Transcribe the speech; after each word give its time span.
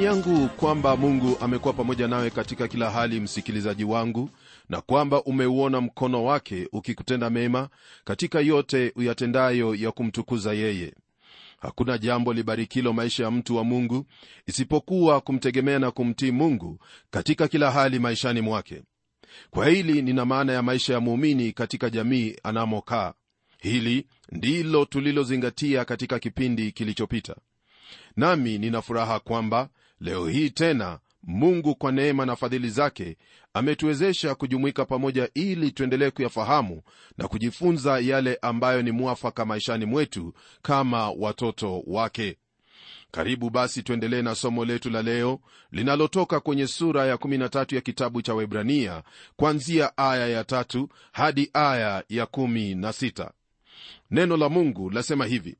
ni 0.00 0.06
imani 0.06 0.28
yangu 0.28 0.48
kwamba 0.48 0.96
mungu 0.96 1.36
amekuwa 1.40 1.74
pamoja 1.74 2.08
nawe 2.08 2.30
katika 2.30 2.68
kila 2.68 2.90
hali 2.90 3.20
msikilizaji 3.20 3.84
wangu 3.84 4.30
na 4.68 4.80
kwamba 4.80 5.22
umeuona 5.24 5.80
mkono 5.80 6.24
wake 6.24 6.68
ukikutenda 6.72 7.30
mema 7.30 7.68
katika 8.04 8.40
yote 8.40 8.92
uyatendayo 8.96 9.74
ya 9.74 9.92
kumtukuza 9.92 10.52
yeye. 10.52 10.94
Hakuna 11.58 11.98
jambo 11.98 12.32
libarikilo 12.32 12.92
maisha 12.92 13.24
ya 13.24 13.30
mtu 13.30 13.56
wa 13.56 13.64
mungu 13.64 14.06
isipokuwa 14.46 15.20
kumtegemea 15.20 15.78
na 15.78 15.90
kumtii 15.90 16.30
mungu 16.30 16.78
katika 17.10 17.48
kila 17.48 17.70
hali 17.70 17.98
maishani 17.98 18.40
mwake. 18.40 18.82
Kwa 19.50 19.68
hili 19.68 20.02
nina 20.02 20.24
maana 20.24 20.52
ya 20.52 20.62
maisha 20.62 20.92
ya 20.92 21.00
muumini 21.00 21.52
katika 21.52 21.90
jamii 21.90 22.36
anamokaa. 22.42 23.12
Hili 23.58 24.06
ndilo 24.32 24.84
tulilozingatia 24.84 25.84
katika 25.84 26.18
kipindi 26.18 26.72
kilichopita. 26.72 27.36
Nami 28.16 28.58
nina 28.58 28.82
furaha 28.82 29.20
kwamba 29.20 29.68
leo 30.00 30.26
hii 30.28 30.50
tena 30.50 30.98
mungu 31.22 31.74
kwa 31.74 31.92
neema 31.92 32.26
na 32.26 32.36
fadhili 32.36 32.70
zake 32.70 33.16
ametuwezesha 33.54 34.34
kujumuika 34.34 34.84
pamoja 34.84 35.28
ili 35.34 35.70
tuendelee 35.70 36.10
kuyafahamu 36.10 36.82
na 37.18 37.28
kujifunza 37.28 37.98
yale 37.98 38.38
ambayo 38.42 38.82
ni 38.82 38.90
mwafaka 38.90 39.44
maishani 39.44 39.84
mwetu 39.86 40.34
kama 40.62 41.10
watoto 41.10 41.82
wake. 41.86 42.36
Karibu 43.10 43.50
basi 43.50 43.82
tuendelee 43.82 44.22
na 44.22 44.34
somo 44.34 44.64
letu 44.64 44.90
la 44.90 45.02
leo 45.02 45.40
linalotoka 45.72 46.40
kwenye 46.40 46.66
sura 46.66 47.06
ya 47.06 47.14
13 47.16 47.74
ya 47.74 47.80
kitabu 47.80 48.22
cha 48.22 48.34
webrania 48.34 49.02
kuanzia 49.36 49.96
aya 49.98 50.28
ya 50.28 50.44
tatu 50.44 50.88
hadi 51.12 51.50
aya 51.52 52.04
ya 52.08 52.24
16 52.24 53.30
neno 54.10 54.36
la 54.36 54.48
mungu 54.48 54.90
lasema 54.90 55.26
hivi 55.26 55.56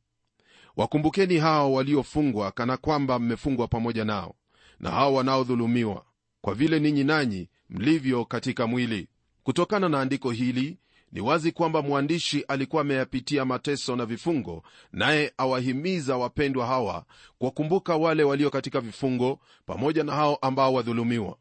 wakumbukeni 0.76 1.38
hao 1.38 1.72
waliofungwa 1.72 2.52
kana 2.52 2.76
kwamba 2.76 3.18
mmefungwa 3.18 3.68
pamoja 3.68 4.04
nao 4.04 4.34
na 4.80 4.90
hao 4.90 5.14
wanaodhulumiwa 5.14 6.04
kwa 6.40 6.54
vile 6.54 6.80
ninyi 6.80 7.04
nanyi 7.04 7.48
mlivyo 7.70 8.24
katika 8.24 8.66
mwili. 8.66 9.08
Kutokana 9.42 9.88
na 9.88 10.00
andiko 10.00 10.30
hili 10.30 10.78
ni 11.12 11.20
wazi 11.20 11.52
kwamba 11.52 11.82
mwandishi 11.82 12.40
alikuwa 12.48 12.82
ameyapitia 12.82 13.44
mateso 13.44 13.96
na 13.96 14.06
vifungo 14.06 14.62
naye 14.92 15.32
awahimiza 15.36 16.16
wapendwa 16.16 16.66
hawa 16.66 17.04
kuwakumbuka 17.38 17.96
wale 17.96 18.22
walio 18.22 18.50
katika 18.50 18.80
vifungo 18.80 19.38
pamoja 19.66 20.04
na 20.04 20.12
hao 20.12 20.36
ambao 20.36 20.74
wadhulumiwa. 20.74 21.36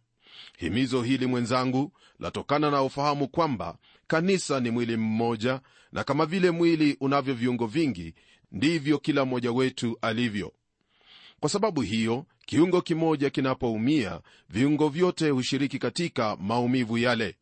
Himizo 0.57 1.01
hili 1.01 1.25
mwenzangu 1.25 1.91
latokana 2.19 2.71
na 2.71 2.81
ufahamu 2.83 3.27
kwamba 3.27 3.77
kanisa 4.07 4.59
ni 4.59 4.71
mwili 4.71 4.97
mmoja 4.97 5.61
na 5.91 6.03
kama 6.03 6.25
vile 6.25 6.51
mwili 6.51 6.97
unavyo 6.99 7.33
viungo 7.33 7.67
vingi 7.67 8.13
ndivyo 8.51 8.97
kila 8.99 9.25
mmoja 9.25 9.51
wetu 9.51 9.97
alivyo. 10.01 10.53
Kwa 11.39 11.49
sababu 11.49 11.81
hiyo 11.81 12.25
kiungo 12.45 12.81
kimoja 12.81 13.29
kinapoumia 13.29 14.21
viungo 14.49 14.89
vyote 14.89 15.29
hushiriki 15.29 15.79
katika 15.79 16.35
maumivu 16.35 16.97
yale. 16.97 17.35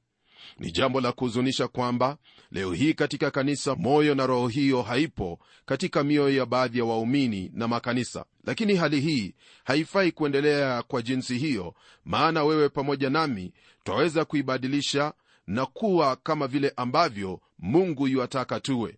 Ni 0.60 0.72
jambo 0.72 1.02
la 1.02 1.12
kuhuzunisha 1.12 1.68
kwamba 1.68 2.18
leo 2.52 2.74
hii 2.74 2.94
katika 2.94 3.32
kanisa 3.32 3.76
moyo 3.76 4.16
na 4.16 4.26
roho 4.26 4.48
hiyo 4.48 4.82
haipo 4.82 5.40
katika 5.66 6.04
mioyo 6.04 6.36
ya 6.38 6.46
baadhi 6.46 6.78
ya 6.80 6.86
waumini 6.86 7.52
na 7.54 7.68
makanisa. 7.68 8.26
Lakini 8.46 8.76
hali 8.76 9.02
hii 9.02 9.34
haifai 9.64 10.12
kuendelea 10.12 10.84
kwa 10.84 11.02
jinsi 11.02 11.38
hiyo 11.38 11.74
maana 12.06 12.44
wewe 12.44 12.70
pamoja 12.70 13.10
nami 13.10 13.54
twaweza 13.84 14.26
kuibadilisha 14.26 15.14
na 15.48 15.66
kuwa 15.66 16.16
kama 16.16 16.48
vile 16.48 16.74
ambavyo 16.76 17.42
mungu 17.60 18.08
yuwataka 18.08 18.60
tuwe 18.60 18.98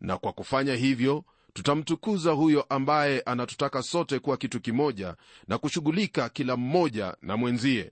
na 0.00 0.18
kwa 0.18 0.32
kufanya 0.32 0.74
hivyo 0.74 1.24
tutamtukuza 1.52 2.30
huyo 2.32 2.62
ambaye 2.62 3.20
anatutaka 3.20 3.82
sote 3.82 4.18
kuwa 4.18 4.36
kitu 4.36 4.60
kimoja 4.60 5.16
na 5.48 5.58
kushughulika 5.58 6.28
kila 6.28 6.56
mmoja 6.56 7.16
na 7.22 7.36
mwenzie. 7.36 7.90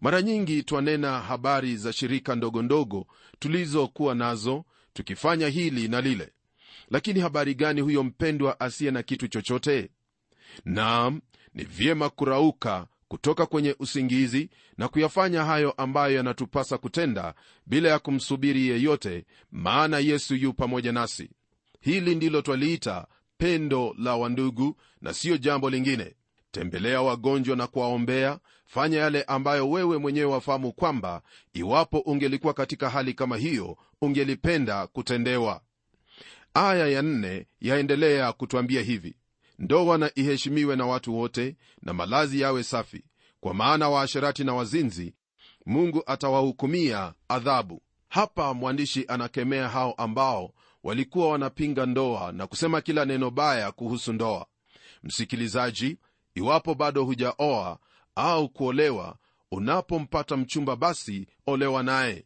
Mara 0.00 0.22
nyingi 0.22 0.62
twanena 0.62 1.20
habari 1.20 1.76
za 1.76 1.92
shirika 1.92 2.34
ndogo 2.34 2.62
ndogo 2.62 3.06
tulizokuwa 3.38 4.14
nazo 4.14 4.64
tukifanya 4.92 5.48
hili 5.48 5.88
na 5.88 6.00
lile. 6.00 6.32
Lakini 6.90 7.20
habari 7.20 7.54
gani 7.54 7.80
huyo 7.80 8.02
mpendwa 8.04 8.60
asiye 8.60 8.90
na 8.90 9.02
kitu 9.02 9.28
chochote? 9.28 9.90
Naam 10.64 11.20
ni 11.54 11.64
vyema 11.64 12.10
kurauka 12.10 12.86
kutoka 13.10 13.46
kwenye 13.46 13.76
usingizi 13.78 14.50
na 14.78 14.88
kuyafanya 14.88 15.44
hayo 15.44 15.70
ambayo 15.72 16.16
yanatupasa 16.16 16.78
kutenda 16.78 17.34
bila 17.66 17.88
ya 17.88 17.98
kumsubiri 17.98 18.66
yeyote 18.68 19.24
maana 19.52 19.98
yesu 19.98 20.34
yu 20.34 20.52
pamoja 20.52 20.92
nasi. 20.92 21.30
Hili 21.80 22.14
ndilo 22.14 22.42
twaliita 22.42 23.06
pendo 23.38 23.94
la 23.98 24.16
wandugu 24.16 24.76
na 25.00 25.12
siyo 25.14 25.36
jambo 25.36 25.70
lingine. 25.70 26.14
Tembelea 26.50 27.02
wagonjwa 27.02 27.56
na 27.56 27.66
kuwaombea 27.66 28.38
fanya 28.66 28.98
yale 28.98 29.22
ambayo 29.22 29.70
wewe 29.70 29.98
mwenyewe 29.98 30.32
wafahamu 30.32 30.72
kwamba 30.72 31.22
iwapo 31.52 31.98
ungelikuwa 31.98 32.54
katika 32.54 32.90
hali 32.90 33.14
kama 33.14 33.36
hiyo 33.36 33.76
ungelipenda 34.00 34.86
kutendewa. 34.86 35.60
Aya 36.54 36.88
ya 36.88 37.02
nne 37.02 37.46
yaendelea 37.60 38.32
kutwambia 38.32 38.82
hivi 38.82 39.14
ndoa 39.60 39.98
na 39.98 40.10
iheshimiwe 40.14 40.76
na 40.76 40.86
watu 40.86 41.16
wote 41.16 41.56
na 41.82 41.92
malazi 41.92 42.40
yawe 42.40 42.62
safi. 42.62 43.04
Kwa 43.40 43.54
maana 43.54 43.88
waasherati 43.88 44.44
na 44.44 44.54
wazinzi 44.54 45.14
mungu 45.66 46.02
atawahukumia 46.06 47.14
adhabu. 47.28 47.82
Hapa 48.08 48.54
mwandishi 48.54 49.04
anakemea 49.08 49.68
hao 49.68 49.92
ambao 49.92 50.54
walikuwa 50.82 51.28
wanapinga 51.28 51.86
ndoa 51.86 52.32
na 52.32 52.46
kusema 52.46 52.80
kila 52.80 53.04
neno 53.04 53.30
baya 53.30 53.72
kuhusu 53.72 54.12
ndoa. 54.12 54.46
Msikilizaji 55.02 55.98
iwapo 56.34 56.74
bado 56.74 57.04
hujaoa 57.04 57.78
au 58.14 58.48
kuolewa 58.48 59.16
unapompata 59.50 60.36
mchumba 60.36 60.76
basi 60.76 61.26
olewa 61.46 61.82
naye. 61.82 62.24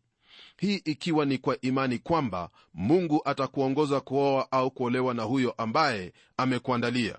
Hii 0.59 0.75
ikiwa 0.85 1.25
ni 1.25 1.39
kwa 1.39 1.61
imani 1.61 1.99
kwamba 1.99 2.51
mungu 2.75 3.23
atakuongoza 3.25 4.01
kuoa 4.01 4.53
au 4.53 4.71
kuolewa 4.71 5.15
na 5.15 5.23
huyo 5.23 5.53
ambaye 5.59 6.13
amekuandalia 6.37 7.19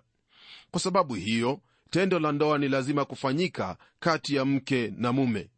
kwa 0.75 0.81
sababu 0.81 1.13
hiyo 1.15 1.59
tendo 1.89 2.19
la 2.19 2.31
ndoa 2.31 2.57
ni 2.57 2.67
lazima 2.69 3.05
kufanyika 3.05 3.77
kati 3.99 4.35
ya 4.35 4.45
mke 4.45 4.93
na 4.97 5.13
mume. 5.13 5.49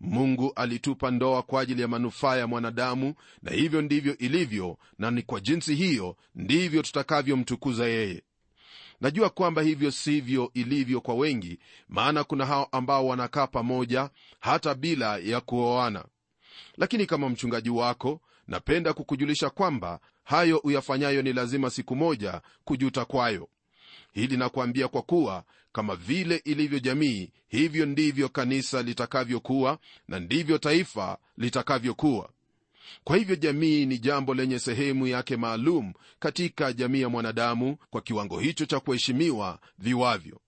Mungu 0.00 0.52
alitupa 0.56 1.10
ndoa 1.10 1.42
kwa 1.42 1.60
ajili 1.62 1.82
ya 1.82 1.88
manufaa 1.88 2.36
ya 2.36 2.46
mwanadamu 2.46 3.14
na 3.42 3.50
hivyo 3.52 3.82
ndivyo 3.82 4.18
ilivyo 4.18 4.78
na 4.98 5.10
ni 5.10 5.22
kwa 5.22 5.40
jinsi 5.40 5.74
hiyo 5.74 6.16
ndivyo 6.34 6.82
tutakavyomtukuza 6.82 7.86
yeye. 7.86 8.22
Najua 9.00 9.30
kwamba 9.30 9.62
hivyo 9.62 9.90
sivyo 9.90 10.50
ilivyo 10.54 11.00
kwa 11.00 11.14
wengi 11.14 11.58
maana 11.88 12.24
kuna 12.24 12.46
hao 12.46 12.68
ambao 12.72 13.06
wanakaa 13.06 13.46
pamoja 13.46 14.10
hata 14.40 14.74
bila 14.74 15.18
ya 15.18 15.40
kuoana. 15.40 16.04
Lakini 16.76 17.06
kama 17.06 17.28
mchungaji 17.28 17.70
wako 17.70 18.20
napenda 18.48 18.92
kukujulisha 18.92 19.50
kwamba 19.50 20.00
hayo 20.24 20.58
uyafanyayo 20.58 21.22
ni 21.22 21.32
lazima 21.32 21.70
siku 21.70 21.96
moja 21.96 22.40
kujuta 22.64 23.04
kwayo 23.04 23.48
hili 24.12 24.36
nakuambia 24.36 24.88
kwa 24.88 25.02
kuwa 25.02 25.44
kama 25.72 25.96
vile 25.96 26.36
ilivyo 26.36 26.78
jamii 26.78 27.30
hivyo 27.48 27.86
ndivyo 27.86 28.28
kanisa 28.28 28.82
litakavyokuwa 28.82 29.78
na 30.08 30.20
ndivyo 30.20 30.58
taifa 30.58 31.18
litakavyokuwa. 31.36 32.30
Kwa 33.04 33.16
hivyo 33.16 33.36
jamii 33.36 33.86
ni 33.86 33.98
jambo 33.98 34.34
lenye 34.34 34.58
sehemu 34.58 35.06
yake 35.06 35.36
maalum 35.36 35.92
katika 36.18 36.72
jamii 36.72 37.00
ya 37.00 37.08
mwanadamu 37.08 37.76
kwa 37.90 38.00
kiwango 38.00 38.38
hicho 38.40 38.66
cha 38.66 38.80
kuheshimiwa 38.80 39.58
viwavyo. 39.78 40.40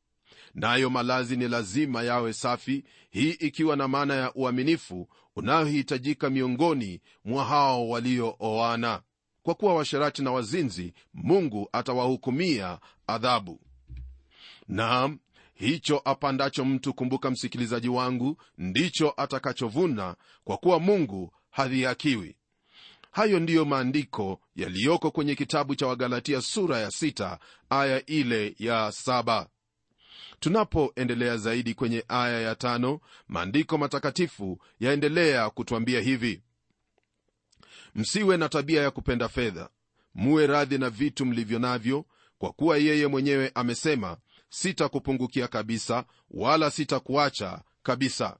Nayo 0.55 0.91
malazi 0.91 1.37
ni 1.37 1.49
lazima 1.49 2.03
yawe 2.03 2.33
safi 2.33 2.85
hii 3.11 3.31
ikiwa 3.31 3.77
na 3.77 3.89
maana 3.89 4.15
ya 4.15 4.35
uaminifu 4.35 5.09
unayohitajika 5.37 6.31
miongoni 6.31 7.01
mwa 7.25 7.45
hao 7.45 7.89
waliooana 7.89 9.03
kwa 9.45 9.55
kuwa 9.55 9.75
washerati 9.75 10.23
na 10.23 10.33
wazinzi 10.33 10.95
mungu 11.15 11.69
atawahukumia 11.73 12.79
adhabu. 13.07 13.61
Naam 14.69 15.19
hicho 15.55 16.03
apandacho 16.05 16.65
mtu 16.65 16.95
kumbuka 16.95 17.31
msikilizaji 17.31 17.89
wangu 17.89 18.37
ndicho 18.59 19.15
atakachovuna 19.17 20.17
kwa 20.45 20.57
kuwa 20.57 20.81
mungu 20.81 21.33
hadhihakiwi. 21.51 22.37
Hayo 23.11 23.41
ndiyo 23.41 23.65
maandiko 23.65 24.41
yaliyoko 24.57 25.11
kwenye 25.11 25.35
kitabu 25.35 25.75
cha 25.75 25.87
wagalatia 25.87 26.41
sura 26.41 26.79
ya 26.79 26.89
6 26.89 27.39
aya 27.71 28.07
ile 28.07 28.55
ya 28.59 28.89
7 28.89 29.47
tunapoendelea 30.41 31.37
zaidi 31.37 31.75
kwenye 31.75 32.05
aya 32.09 32.41
ya 32.41 32.55
tano 32.55 33.01
maandiko 33.29 33.79
matakatifu 33.79 34.59
yaendelea 34.81 35.51
kutwambia 35.51 36.01
hivi 36.01 36.43
msiwe 37.95 38.37
na 38.37 38.49
tabia 38.49 38.83
ya 38.83 38.91
kupenda 38.91 39.29
fedha. 39.29 39.69
Muwe 40.15 40.47
radhi 40.47 40.79
na 40.79 40.91
vitu 40.91 41.27
mlivyo 41.27 41.59
navyo 41.59 42.05
kwa 42.39 42.53
kuwa 42.53 42.79
yeye 42.79 43.07
mwenyewe 43.07 43.51
amesema 43.55 44.17
sitakupungukia 44.49 45.49
kabisa 45.49 46.05
wala 46.31 46.71
sitakuacha 46.71 47.63
kabisa. 47.83 48.37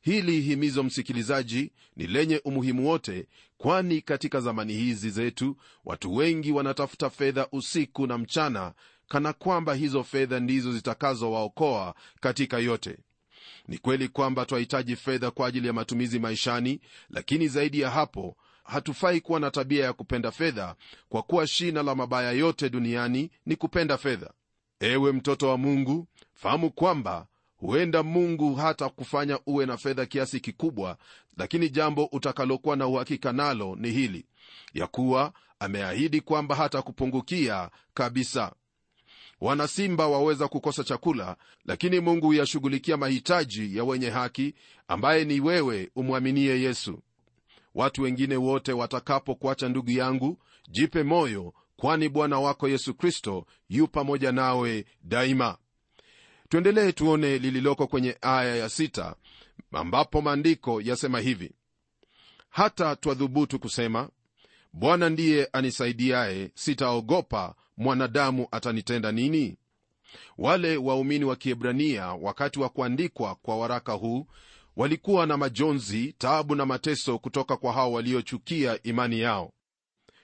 Hili 0.00 0.40
himizo 0.40 0.82
msikilizaji 0.82 1.72
ni 1.96 2.06
lenye 2.06 2.40
umuhimu 2.44 2.88
wote 2.88 3.26
kwani 3.56 4.02
katika 4.02 4.40
zamani 4.40 4.72
hizi 4.72 5.10
zetu 5.10 5.56
watu 5.84 6.14
wengi 6.16 6.52
wanatafuta 6.52 7.10
fedha 7.10 7.48
usiku 7.52 8.06
na 8.06 8.18
mchana 8.18 8.72
kana 9.08 9.32
kwamba 9.32 9.74
hizo 9.74 10.04
fedha 10.04 10.40
ndizo 10.40 10.72
zitakazowaokoa 10.72 11.94
katika 12.20 12.58
yote. 12.58 12.98
Ni 13.68 13.78
kweli 13.78 14.08
kwamba 14.08 14.46
twahitaji 14.46 14.96
fedha 14.96 15.30
kwa 15.30 15.48
ajili 15.48 15.66
ya 15.66 15.72
matumizi 15.72 16.18
maishani 16.18 16.80
lakini 17.10 17.48
zaidi 17.48 17.80
ya 17.80 17.90
hapo 17.90 18.36
hatufai 18.68 19.20
kuwa 19.20 19.40
na 19.40 19.50
tabia 19.50 19.84
ya 19.84 19.92
kupenda 19.92 20.30
fedha 20.30 20.74
kwa 21.08 21.22
kuwa 21.22 21.46
shina 21.46 21.82
la 21.82 21.94
mabaya 21.94 22.32
yote 22.32 22.70
duniani 22.70 23.30
ni 23.46 23.56
kupenda 23.56 23.98
fedha. 23.98 24.30
Ewe 24.80 25.12
mtoto 25.12 25.48
wa 25.48 25.58
mungu 25.58 26.06
fahamu 26.34 26.70
kwamba 26.70 27.26
huenda 27.56 28.02
mungu 28.02 28.54
hata 28.54 28.88
kufanya 28.88 29.38
uwe 29.46 29.66
na 29.66 29.76
fedha 29.76 30.06
kiasi 30.06 30.40
kikubwa 30.40 30.96
lakini 31.36 31.68
jambo 31.68 32.04
utakalokuwa 32.04 32.76
na 32.76 32.86
uhakika 32.86 33.32
nalo 33.32 33.76
ni 33.78 33.90
hili 33.90 34.26
ya 34.74 34.86
kuwa 34.86 35.32
ameahidi 35.60 36.20
kwamba 36.20 36.54
hata 36.54 36.82
kupungukia 36.82 37.70
kabisa. 37.94 38.52
Wanasimba 39.40 40.06
waweza 40.08 40.48
kukosa 40.48 40.84
chakula 40.84 41.36
lakini 41.64 42.00
mungu 42.00 42.26
huyashughulikia 42.26 42.96
mahitaji 42.96 43.76
ya 43.76 43.84
wenye 43.84 44.10
haki 44.10 44.54
ambaye 44.88 45.24
ni 45.24 45.40
wewe 45.40 45.90
umwaminie 45.96 46.60
yesu 46.60 47.02
watu 47.78 48.02
wengine 48.02 48.36
wote 48.36 48.72
watakapokuacha 48.72 49.68
ndugu 49.68 49.90
yangu 49.90 50.38
jipe 50.70 51.02
moyo 51.02 51.54
kwani 51.76 52.08
bwana 52.08 52.40
wako 52.40 52.68
yesu 52.68 52.94
kristo 52.94 53.46
yu 53.68 53.88
pamoja 53.88 54.32
nawe 54.32 54.84
daima. 55.02 55.58
Tuendelee 56.48 56.92
tuone 56.92 57.38
lililoko 57.38 57.86
kwenye 57.86 58.16
aya 58.20 58.56
ya 58.56 58.68
sita, 58.68 59.16
ambapo 59.72 60.22
maandiko 60.22 60.80
yasema 60.80 61.20
hivi. 61.20 61.52
Hata 62.50 62.96
twadhubutu 62.96 63.58
kusema 63.58 64.08
bwana 64.72 65.08
ndiye 65.10 65.48
anisaidiaye 65.52 66.50
sitaogopa 66.54 67.54
mwanadamu 67.76 68.48
atanitenda 68.50 69.12
nini? 69.12 69.56
Wale 70.38 70.76
waumini 70.76 71.24
wa 71.24 71.36
kiebrania 71.36 72.06
wakati 72.06 72.60
wa 72.60 72.68
kuandikwa 72.68 73.34
kwa 73.34 73.56
waraka 73.58 73.92
huu 73.92 74.26
walikuwa 74.78 75.26
na 75.26 75.36
majonzi 75.36 76.14
taabu 76.18 76.54
na 76.54 76.66
mateso 76.66 77.18
kutoka 77.18 77.56
kwa 77.56 77.72
hao 77.72 77.92
waliochukia 77.92 78.82
imani 78.82 79.20
yao. 79.20 79.52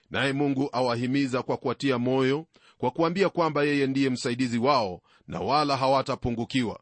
Naye 0.09 0.33
mungu 0.33 0.69
awahimiza 0.71 1.43
kwa 1.43 1.57
kuwatia 1.57 1.97
moyo 1.97 2.45
kwa 2.77 2.91
kuambia 2.91 3.29
kwamba 3.29 3.63
yeye 3.63 3.87
ndiye 3.87 4.09
msaidizi 4.09 4.57
wao 4.57 5.01
na 5.27 5.39
wala 5.39 5.77
hawatapungukiwa. 5.77 6.79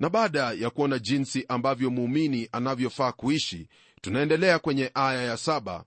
Na 0.00 0.08
baada 0.10 0.52
ya 0.52 0.70
kuona 0.70 0.98
jinsi 0.98 1.44
ambavyo 1.48 1.90
muumini 1.90 2.48
anavyofaa 2.52 3.12
kuishi 3.12 3.68
tunaendelea 4.00 4.58
kwenye 4.58 4.90
aya 4.94 5.22
ya 5.22 5.36
saba. 5.36 5.84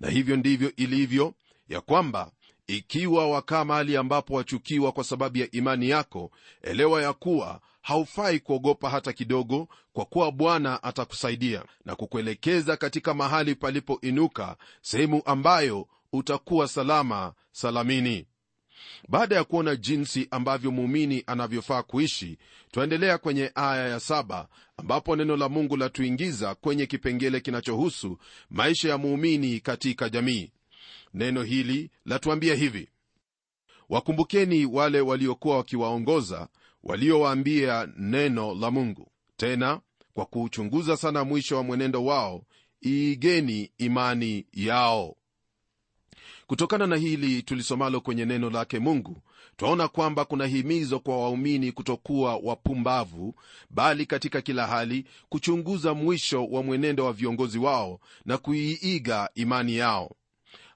Na 0.00 0.10
hivyo 0.10 0.36
ndivyo 0.36 0.76
ilivyo 0.76 1.34
ya 1.68 1.80
kwamba 1.80 2.30
ikiwa 2.66 3.28
wakaa 3.30 3.64
mahali 3.64 3.96
ambapo 3.96 4.34
wachukiwa 4.34 4.92
kwa 4.92 5.04
sababu 5.04 5.38
ya 5.38 5.50
imani 5.50 5.88
yako 5.88 6.30
elewa 6.62 7.02
ya 7.02 7.12
kuwa 7.12 7.60
haufai 7.82 8.40
kuogopa 8.40 8.90
hata 8.90 9.12
kidogo 9.12 9.68
kwa 9.92 10.04
kuwa 10.04 10.32
bwana 10.32 10.82
atakusaidia 10.82 11.64
na 11.84 11.96
kukuelekeza 11.96 12.76
katika 12.76 13.14
mahali 13.14 13.54
palipoinuka 13.54 14.56
sehemu 14.82 15.22
ambayo 15.24 15.88
utakuwa 16.12 16.68
salama 16.68 17.32
salamini. 17.52 18.26
Baada 19.08 19.36
ya 19.36 19.44
kuona 19.44 19.76
jinsi 19.76 20.28
ambavyo 20.30 20.70
muumini 20.70 21.22
anavyofaa 21.26 21.82
kuishi 21.82 22.38
twaendelea 22.70 23.18
kwenye 23.18 23.52
aya 23.54 23.88
ya 23.88 24.00
saba 24.00 24.48
ambapo 24.76 25.16
neno 25.16 25.36
la 25.36 25.48
mungu 25.48 25.76
latuingiza 25.76 26.54
kwenye 26.54 26.86
kipengele 26.86 27.40
kinachohusu 27.40 28.18
maisha 28.50 28.88
ya 28.88 28.98
muumini 28.98 29.60
katika 29.60 30.08
jamii. 30.08 30.52
Neno 31.14 31.42
hili 31.42 31.90
latuambia 32.06 32.54
hivi 32.54 32.88
wakumbukeni 33.88 34.66
wale 34.66 35.00
waliokuwa 35.00 35.56
wakiwaongoza 35.56 36.48
waliowaambia 36.84 37.88
neno 37.96 38.54
la 38.54 38.70
mungu. 38.70 39.08
Tena 39.36 39.80
kwa 40.14 40.26
kuuchunguza 40.26 40.96
sana 40.96 41.24
mwisho 41.24 41.56
wa 41.56 41.62
mwenendo 41.62 42.04
wao 42.04 42.44
iigeni 42.86 43.70
imani 43.78 44.46
yao. 44.52 45.16
Kutokana 46.46 46.86
na 46.86 46.96
hili 46.96 47.42
tulisomalo 47.42 48.00
kwenye 48.00 48.24
neno 48.24 48.50
lake 48.50 48.78
mungu 48.78 49.22
twaona 49.56 49.88
kwamba 49.88 50.24
kuna 50.24 50.46
himizo 50.46 51.00
kwa 51.00 51.22
waumini 51.22 51.72
kutokuwa 51.72 52.36
wapumbavu 52.36 53.34
bali 53.70 54.06
katika 54.06 54.40
kila 54.40 54.66
hali 54.66 55.04
kuchunguza 55.28 55.94
mwisho 55.94 56.44
wa 56.46 56.62
mwenendo 56.62 57.04
wa 57.04 57.12
viongozi 57.12 57.58
wao 57.58 58.00
na 58.24 58.38
kuiiga 58.38 59.28
imani 59.34 59.76
yao 59.76 60.16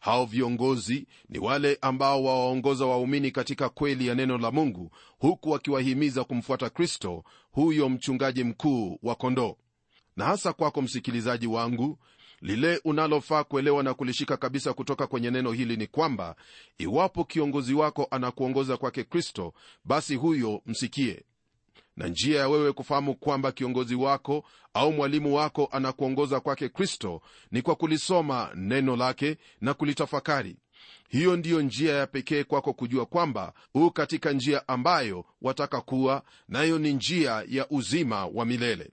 hao 0.01 0.25
viongozi 0.25 1.07
ni 1.29 1.39
wale 1.39 1.79
ambao 1.81 2.25
wawaongoza 2.25 2.87
waumini 2.87 3.31
katika 3.31 3.69
kweli 3.69 4.07
ya 4.07 4.15
neno 4.15 4.39
la 4.39 4.51
mungu 4.51 4.91
huku 5.19 5.51
wakiwahimiza 5.51 6.25
kumfuata 6.25 6.71
kristo 6.71 7.25
huyo 7.53 7.89
mchungaji 7.89 8.45
mkuu 8.45 8.99
wa 9.03 9.15
kondoo. 9.15 9.57
Na 10.17 10.25
hasa 10.25 10.53
kwako 10.53 10.83
msikilizaji 10.83 11.47
wangu 11.47 11.99
lile 12.41 12.81
unalofaa 12.85 13.45
kuelewa 13.45 13.83
na 13.83 13.95
kulishika 13.95 14.37
kabisa 14.37 14.73
kutoka 14.73 15.07
kwenye 15.07 15.31
neno 15.31 15.53
hili 15.53 15.77
ni 15.77 15.87
kwamba 15.87 16.37
iwapo 16.79 17.25
kiongozi 17.25 17.75
wako 17.75 18.09
anakuongoza 18.11 18.77
kwake 18.77 19.05
kristo 19.05 19.55
basi 19.85 20.15
huyo 20.15 20.63
msikie 20.67 21.25
na 21.97 22.09
njia 22.09 22.41
ya 22.41 22.49
wewe 22.49 22.73
kufahamu 22.73 23.15
kwamba 23.15 23.53
kiongozi 23.53 23.95
wako 23.95 24.45
au 24.75 24.93
mwalimu 24.93 25.35
wako 25.35 25.69
anakuongoza 25.73 26.41
kwake 26.41 26.69
kristo 26.69 27.21
ni 27.51 27.63
kwa 27.63 27.75
kulisoma 27.75 28.51
neno 28.55 28.97
lake 28.97 29.37
na 29.61 29.75
kulitafakari. 29.75 30.57
Hiyo 31.09 31.37
ndiyo 31.37 31.63
njia 31.63 31.95
ya 31.97 32.07
pekee 32.07 32.45
kwako 32.45 32.73
kujua 32.73 33.07
kwamba 33.07 33.53
huu 33.73 33.91
katika 33.91 34.33
njia 34.33 34.69
ambayo 34.69 35.25
wataka 35.43 35.81
kuwa 35.81 36.23
nayo 36.49 36.79
ni 36.79 36.93
njia 36.93 37.45
ya 37.49 37.69
uzima 37.71 38.27
wa 38.27 38.45
milele. 38.45 38.91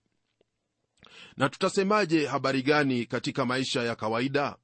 Na 1.38 1.50
tutasemaje 1.50 2.28
habari 2.28 2.62
gani 2.62 3.06
katika 3.06 3.46
maisha 3.46 3.84
ya 3.84 3.96
kawaida 3.96 4.56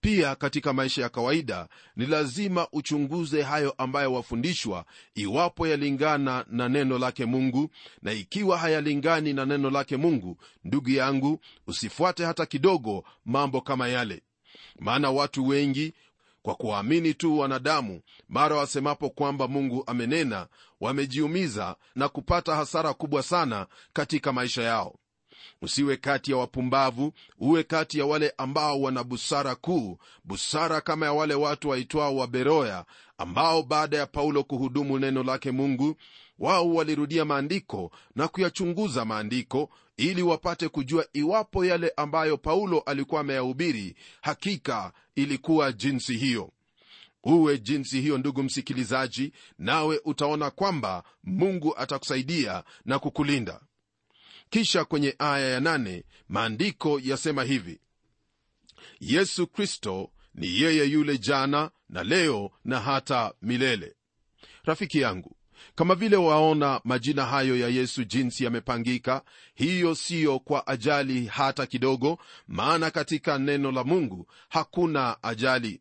pia 0.00 0.34
katika 0.34 0.72
maisha 0.72 1.02
ya 1.02 1.08
kawaida 1.08 1.68
ni 1.96 2.06
lazima 2.06 2.68
uchunguze 2.72 3.42
hayo 3.42 3.74
ambayo 3.78 4.12
wafundishwa 4.12 4.84
iwapo 5.14 5.66
yalingana 5.66 6.44
na 6.50 6.68
neno 6.68 6.98
lake 6.98 7.24
mungu. 7.26 7.70
Na 8.02 8.12
ikiwa 8.12 8.58
hayalingani 8.58 9.32
na 9.32 9.46
neno 9.46 9.70
lake 9.70 9.96
mungu 9.96 10.36
ndugu 10.64 10.90
yangu 10.90 11.40
usifuate 11.66 12.24
hata 12.24 12.46
kidogo 12.46 13.04
mambo 13.24 13.60
kama 13.60 13.88
yale. 13.88 14.22
Maana 14.78 15.10
watu 15.10 15.48
wengi 15.48 15.92
kwa 16.42 16.54
kuwaamini 16.54 17.14
tu 17.14 17.38
wanadamu 17.38 18.00
mara 18.28 18.56
wasemapo 18.56 19.10
kwamba 19.10 19.48
mungu 19.48 19.84
amenena 19.86 20.46
wamejiumiza 20.80 21.76
na 21.94 22.08
kupata 22.08 22.54
hasara 22.56 22.94
kubwa 22.94 23.22
sana 23.22 23.66
katika 23.92 24.32
maisha 24.32 24.62
yao 24.62 24.94
usiwe 25.62 25.96
kati 25.96 26.30
ya 26.30 26.36
wapumbavu 26.36 27.12
uwe 27.38 27.62
kati 27.62 27.98
ya 27.98 28.06
wale 28.06 28.34
ambao 28.38 28.80
wana 28.80 29.04
busara 29.04 29.54
kuu 29.54 29.98
busara 30.24 30.80
kama 30.80 31.06
ya 31.06 31.12
wale 31.12 31.34
watu 31.34 31.68
waitwao 31.68 32.16
waberoya 32.16 32.84
ambao 33.18 33.62
baada 33.62 33.96
ya 33.96 34.06
paulo 34.06 34.44
kuhudumu 34.44 34.98
neno 34.98 35.22
lake 35.22 35.50
mungu 35.50 35.96
wao 36.38 36.74
walirudia 36.74 37.24
maandiko 37.24 37.90
na 38.16 38.28
kuyachunguza 38.28 39.04
maandiko 39.04 39.70
ili 39.96 40.22
wapate 40.22 40.68
kujua 40.68 41.06
iwapo 41.12 41.64
yale 41.64 41.92
ambayo 41.96 42.36
paulo 42.36 42.80
alikuwa 42.80 43.20
ameyahubiri 43.20 43.94
hakika 44.20 44.92
ilikuwa 45.14 45.72
jinsi 45.72 46.16
hiyo. 46.16 46.50
Uwe 47.24 47.58
jinsi 47.58 48.00
hiyo 48.00 48.18
ndugu 48.18 48.42
msikilizaji 48.42 49.32
nawe 49.58 50.00
utaona 50.04 50.50
kwamba 50.50 51.02
mungu 51.24 51.76
atakusaidia 51.76 52.64
na 52.84 52.98
kukulinda 52.98 53.60
kisha 54.50 54.84
kwenye 54.84 55.14
aya 55.18 55.48
ya 55.48 55.60
nane 55.60 56.04
maandiko 56.28 57.00
yasema 57.04 57.44
hivi. 57.44 57.80
Yesu 59.00 59.46
kristo 59.46 60.10
ni 60.34 60.60
yeye 60.60 60.84
yule 60.84 61.18
jana 61.18 61.70
na 61.88 62.04
leo 62.04 62.50
na 62.64 62.80
hata 62.80 63.34
milele. 63.42 63.94
Rafiki 64.64 65.00
yangu 65.00 65.36
kama 65.74 65.94
vile 65.94 66.16
waona 66.16 66.80
majina 66.84 67.26
hayo 67.26 67.58
ya 67.58 67.68
yesu 67.68 68.04
jinsi 68.04 68.44
yamepangika 68.44 69.22
hiyo 69.54 69.94
siyo 69.94 70.38
kwa 70.38 70.66
ajali 70.66 71.26
hata 71.26 71.66
kidogo 71.66 72.18
maana 72.48 72.90
katika 72.90 73.38
neno 73.38 73.72
la 73.72 73.84
mungu 73.84 74.26
hakuna 74.48 75.22
ajali. 75.22 75.80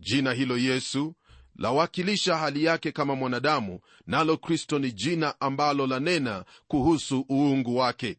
Jina 0.00 0.32
hilo 0.32 0.58
yesu 0.58 1.14
lawakilisha 1.56 2.36
hali 2.36 2.64
yake 2.64 2.92
kama 2.92 3.14
mwanadamu 3.14 3.80
nalo 4.06 4.36
kristo 4.36 4.78
ni 4.78 4.92
jina 4.92 5.40
ambalo 5.40 5.86
lanena 5.86 6.44
kuhusu 6.68 7.26
uungu 7.30 7.76
wake. 7.76 8.16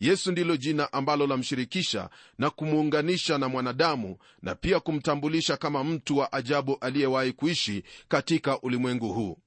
Yesu 0.00 0.32
ndilo 0.32 0.56
jina 0.56 0.92
ambalo 0.92 1.26
lamshirikisha 1.26 2.10
na 2.38 2.50
kumuunganisha 2.50 3.38
na 3.38 3.48
mwanadamu 3.48 4.16
na 4.42 4.54
pia 4.54 4.80
kumtambulisha 4.80 5.56
kama 5.56 5.84
mtu 5.84 6.16
wa 6.18 6.32
ajabu 6.32 6.76
aliyewahi 6.80 7.32
kuishi 7.32 7.82
katika 8.08 8.60
ulimwengu 8.60 9.12
huu. 9.12 9.38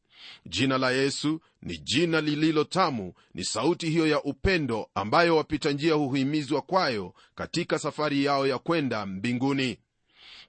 Jina 0.45 0.77
la 0.77 0.91
yesu 0.91 1.41
ni 1.61 1.77
jina 1.77 2.21
lililo 2.21 2.63
tamu 2.63 3.13
ni 3.33 3.43
sauti 3.43 3.89
hiyo 3.89 4.07
ya 4.07 4.23
upendo 4.23 4.89
ambayo 4.95 5.37
wapita 5.37 5.71
njia 5.71 5.93
huhimizwa 5.93 6.61
kwayo 6.61 7.13
katika 7.35 7.79
safari 7.79 8.23
yao 8.25 8.47
ya 8.47 8.57
kwenda 8.59 9.05
mbinguni 9.05 9.77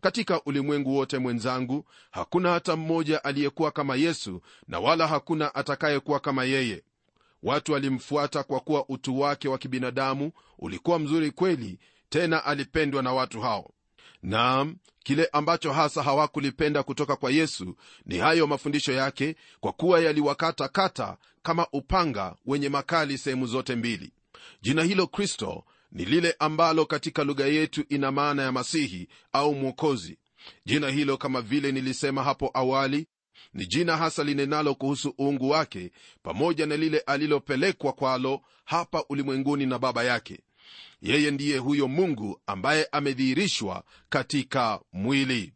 katika 0.00 0.42
ulimwengu 0.44 0.96
wote 0.96 1.18
mwenzangu 1.18 1.84
hakuna 2.10 2.52
hata 2.52 2.76
mmoja 2.76 3.24
aliyekuwa 3.24 3.70
kama 3.70 3.96
yesu 3.96 4.40
na 4.68 4.80
wala 4.80 5.06
hakuna 5.06 5.54
atakayekuwa 5.54 6.20
kama 6.20 6.44
yeye. 6.44 6.82
Watu 7.42 7.72
walimfuata 7.72 8.42
kwa 8.42 8.60
kuwa 8.60 8.88
utu 8.88 9.20
wake 9.20 9.48
wa 9.48 9.58
kibinadamu 9.58 10.32
ulikuwa 10.58 10.98
mzuri 10.98 11.30
kweli 11.30 11.78
tena 12.08 12.44
alipendwa 12.44 13.02
na 13.02 13.12
watu 13.12 13.40
hao. 13.40 13.70
Naam 14.22 14.76
kile 15.04 15.28
ambacho 15.32 15.72
hasa 15.72 16.02
hawakulipenda 16.02 16.82
kutoka 16.82 17.16
kwa 17.16 17.30
yesu 17.30 17.76
ni 18.06 18.18
hayo 18.18 18.46
mafundisho 18.46 18.92
yake 18.92 19.36
kwa 19.60 19.72
kuwa 19.72 20.00
yaliwakatakata 20.00 21.16
kama 21.42 21.66
upanga 21.72 22.34
wenye 22.46 22.68
makali 22.68 23.18
sehemu 23.18 23.46
zote 23.46 23.76
mbili. 23.76 24.12
Jina 24.62 24.82
hilo 24.82 25.06
kristo 25.06 25.64
ni 25.92 26.04
lile 26.04 26.36
ambalo 26.38 26.86
katika 26.86 27.24
lugha 27.24 27.46
yetu 27.46 27.84
ina 27.88 28.12
maana 28.12 28.42
ya 28.42 28.52
masihi 28.52 29.08
au 29.32 29.54
mwokozi. 29.54 30.18
Jina 30.64 30.90
hilo 30.90 31.16
kama 31.16 31.42
vile 31.42 31.72
nilisema 31.72 32.22
hapo 32.22 32.50
awali 32.54 33.06
ni 33.54 33.66
jina 33.66 33.96
hasa 33.96 34.24
linenalo 34.24 34.74
kuhusu 34.74 35.14
uungu 35.20 35.50
wake 35.50 35.90
pamoja 36.22 36.66
na 36.66 36.76
lile 36.76 36.98
alilopelekwa 36.98 37.92
kwalo 37.92 38.40
hapa 38.64 39.04
ulimwenguni 39.08 39.66
na 39.66 39.78
baba 39.78 40.04
yake. 40.04 40.40
Yeye 41.02 41.30
ndiye 41.30 41.58
huyo 41.58 41.88
mungu 41.88 42.40
ambaye 42.46 42.88
amedhihirishwa 42.92 43.84
katika 44.08 44.80
mwili. 44.92 45.52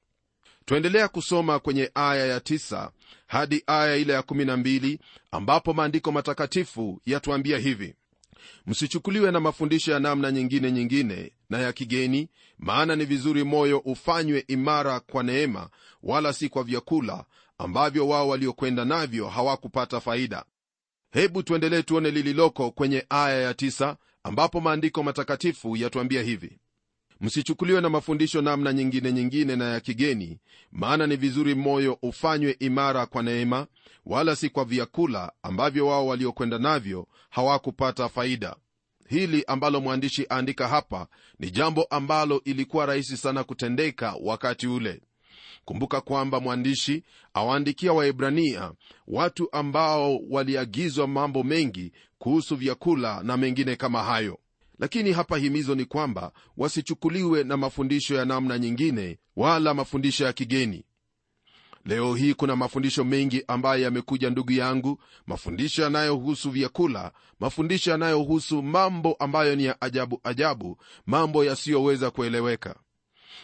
Twaendelea 0.64 1.09
kusoma 1.09 1.59
kwenye 1.59 1.91
aya 1.95 2.26
ya 2.26 2.38
9 2.38 2.91
hadi 3.26 3.62
aya 3.67 3.97
ile 3.97 4.12
ya 4.12 4.21
12 4.21 4.99
ambapo 5.31 5.73
maandiko 5.73 6.12
matakatifu 6.12 7.00
yatuambia 7.07 7.59
hivi 7.59 7.95
msichukuliwe 8.67 9.31
na 9.31 9.41
mafundisho 9.41 9.93
ya 9.93 9.99
namna 10.01 10.31
nyingine 10.33 10.73
nyingine 10.73 11.33
na 11.51 11.59
ya 11.59 11.73
kigeni 11.73 12.29
maana 12.59 12.97
ni 12.97 13.05
vizuri 13.05 13.45
moyo 13.45 13.79
ufanywe 13.79 14.45
imara 14.49 15.01
kwa 15.01 15.23
neema 15.23 15.69
wala 16.03 16.33
si 16.33 16.49
kwa 16.49 16.65
vyakula 16.65 17.25
ambavyo 17.59 18.09
wao 18.09 18.29
waliokwenda 18.29 18.85
navyo 18.85 19.29
hawakupata 19.29 20.01
faida. 20.01 20.45
Hebu 21.11 21.43
tuendelee 21.43 21.83
tuone 21.83 22.11
lililoko 22.11 22.71
kwenye 22.71 23.07
aya 23.09 23.41
ya 23.43 23.55
tisa, 23.55 23.97
ambapo 24.23 24.61
maandiko 24.61 25.03
matakatifu 25.03 25.77
yatuambia 25.77 26.23
hivi 26.23 26.59
msichukuliwe 27.21 27.80
na 27.80 27.88
mafundisho 27.88 28.42
namna 28.42 28.73
nyingine 28.73 29.12
nyingine 29.12 29.56
na 29.56 29.64
ya 29.64 29.80
kigeni 29.80 30.38
maana 30.73 31.06
ni 31.06 31.16
vizuri 31.16 31.54
moyo 31.54 31.99
ufanywe 32.02 32.56
imara 32.59 33.06
kwa 33.06 33.23
neema 33.23 33.66
wala 34.06 34.37
si 34.37 34.49
kwa 34.49 34.64
vyakula 34.64 35.33
ambavyo 35.42 35.87
wao 35.87 36.06
waliokwenda 36.06 36.59
navyo 36.59 37.09
hawakupata 37.30 38.09
faida. 38.09 38.56
Hili 39.09 39.44
ambalo 39.47 39.80
mwandishi 39.80 40.26
aandika 40.30 40.68
hapa 40.68 41.06
ni 41.38 41.50
jambo 41.50 41.85
ambalo 41.85 42.40
ilikuwa 42.44 42.87
rahisi 42.87 43.16
sana 43.16 43.44
kutendeka 43.44 44.14
wakati 44.23 44.66
ule. 44.66 45.00
Kumbuka 45.64 46.00
kwamba 46.00 46.40
mwandishi 46.40 47.02
awaandikia 47.35 47.92
waebrania 47.92 48.73
watu 49.06 49.49
ambao 49.52 50.18
waliagizwa 50.30 51.06
mambo 51.06 51.42
mengi 51.42 51.92
kuhusu 52.18 52.56
vyakula 52.56 53.23
na 53.23 53.37
mengine 53.37 53.76
kama 53.76 54.02
hayo 54.02 54.38
lakini 54.85 55.12
hapa 55.12 55.37
himizo 55.38 55.75
ni 55.75 55.85
kwamba 55.85 56.33
wasichukuliwe 56.57 57.45
na 57.45 57.57
mafundisho 57.57 58.14
ya 58.14 58.25
namna 58.25 58.59
nyingine 58.59 59.19
wala 59.37 59.75
mafundisho 59.75 60.25
ya 60.25 60.33
kigeni. 60.33 60.85
Leo 61.85 62.14
hii 62.14 62.35
kuna 62.35 62.57
mafundisho 62.57 63.05
mengi 63.05 63.45
ambayo 63.49 63.83
yamekuja 63.83 64.31
ndugu 64.31 64.53
yangu. 64.53 65.00
Mafundisho 65.26 65.83
yanayohusu 65.83 66.50
vyakula 66.50 67.12
mafundisho 67.41 67.91
yanayohusu 67.91 68.62
mambo 68.62 69.12
ambayo 69.14 69.57
ni 69.57 69.64
ya 69.64 69.81
ajabu 69.81 70.21
ajabu 70.25 70.79
mambo 71.07 71.45
yasiyoweza 71.45 72.11
kueleweka. 72.11 72.75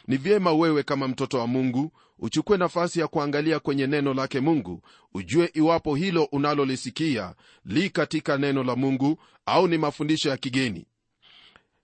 Ni 0.06 0.16
vyema 0.16 0.52
wewe 0.52 0.82
kama 0.82 1.08
mtoto 1.08 1.38
wa 1.38 1.46
mungu 1.46 1.92
uchukue 2.18 2.56
nafasi 2.58 3.00
ya 3.00 3.08
kuangalia 3.08 3.58
kwenye 3.60 3.86
neno 3.86 4.14
lake 4.14 4.40
mungu 4.40 4.82
ujue 5.14 5.50
iwapo 5.54 5.94
hilo 5.94 6.24
unalolisikia 6.24 7.34
li 7.64 7.90
katika 7.90 8.38
neno 8.38 8.64
la 8.64 8.76
mungu 8.76 9.18
au 9.46 9.68
ni 9.68 9.78
mafundisho 9.78 10.28
ya 10.28 10.36
kigeni 10.36 10.86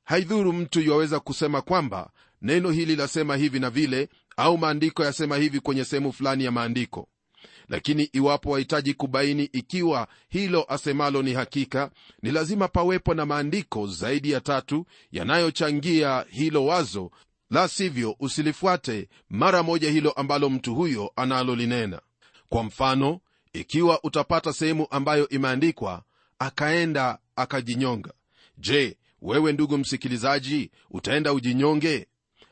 haidhuru 0.06 0.52
mtu 0.52 0.80
yuwaweza 0.80 1.20
kusema 1.20 1.62
kwamba 1.62 2.10
neno 2.42 2.70
hili 2.70 2.96
lasema 2.96 3.36
hivi 3.36 3.60
na 3.60 3.70
vile 3.70 4.08
au 4.36 4.58
maandiko 4.58 5.04
yasema 5.04 5.36
hivi 5.36 5.60
kwenye 5.60 5.84
sehemu 5.84 6.12
fulani 6.12 6.44
ya 6.44 6.50
maandiko. 6.50 7.08
Lakini 7.68 8.02
iwapo 8.02 8.50
wahitaji 8.50 8.94
kubaini 8.94 9.44
ikiwa 9.44 10.08
hilo 10.28 10.64
asemalo 10.68 11.22
ni 11.22 11.32
hakika 11.34 11.90
ni 12.22 12.30
lazima 12.30 12.68
pawepo 12.68 13.14
na 13.14 13.26
maandiko 13.26 13.86
zaidi 13.86 14.30
ya 14.30 14.40
tatu 14.40 14.86
yanayochangia 15.12 16.24
hilo 16.30 16.66
wazo. 16.66 17.10
La 17.50 17.68
sivyo 17.68 18.16
usilifuate 18.20 19.08
mara 19.30 19.62
moja 19.62 19.90
hilo 19.90 20.10
ambalo 20.10 20.50
mtu 20.50 20.74
huyo 20.74 21.12
analolinena. 21.16 22.00
Kwa 22.48 22.62
mfano 22.62 23.20
ikiwa 23.52 24.04
utapata 24.04 24.52
sehemu 24.52 24.86
ambayo 24.90 25.28
imeandikwa 25.28 26.02
akaenda 26.38 27.18
akajinyonga. 27.36 28.12
Je 28.58 28.96
wewe 29.22 29.52
ndugu 29.52 29.78
msikilizaji 29.78 30.70
utaenda 30.90 31.32
ujinyonge? 31.32 32.06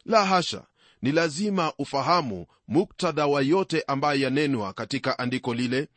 La 0.05 0.25
hasha! 0.25 0.65
Ni 1.03 1.13
lazima 1.13 1.73
ufahamu 1.79 2.47
muktadha 2.69 3.27
wa 3.27 3.43
yote 3.43 3.85
ambayo 3.87 4.21
yanenwa 4.21 4.73
katika 4.73 5.19
andiko 5.19 5.55
lile 5.55 5.89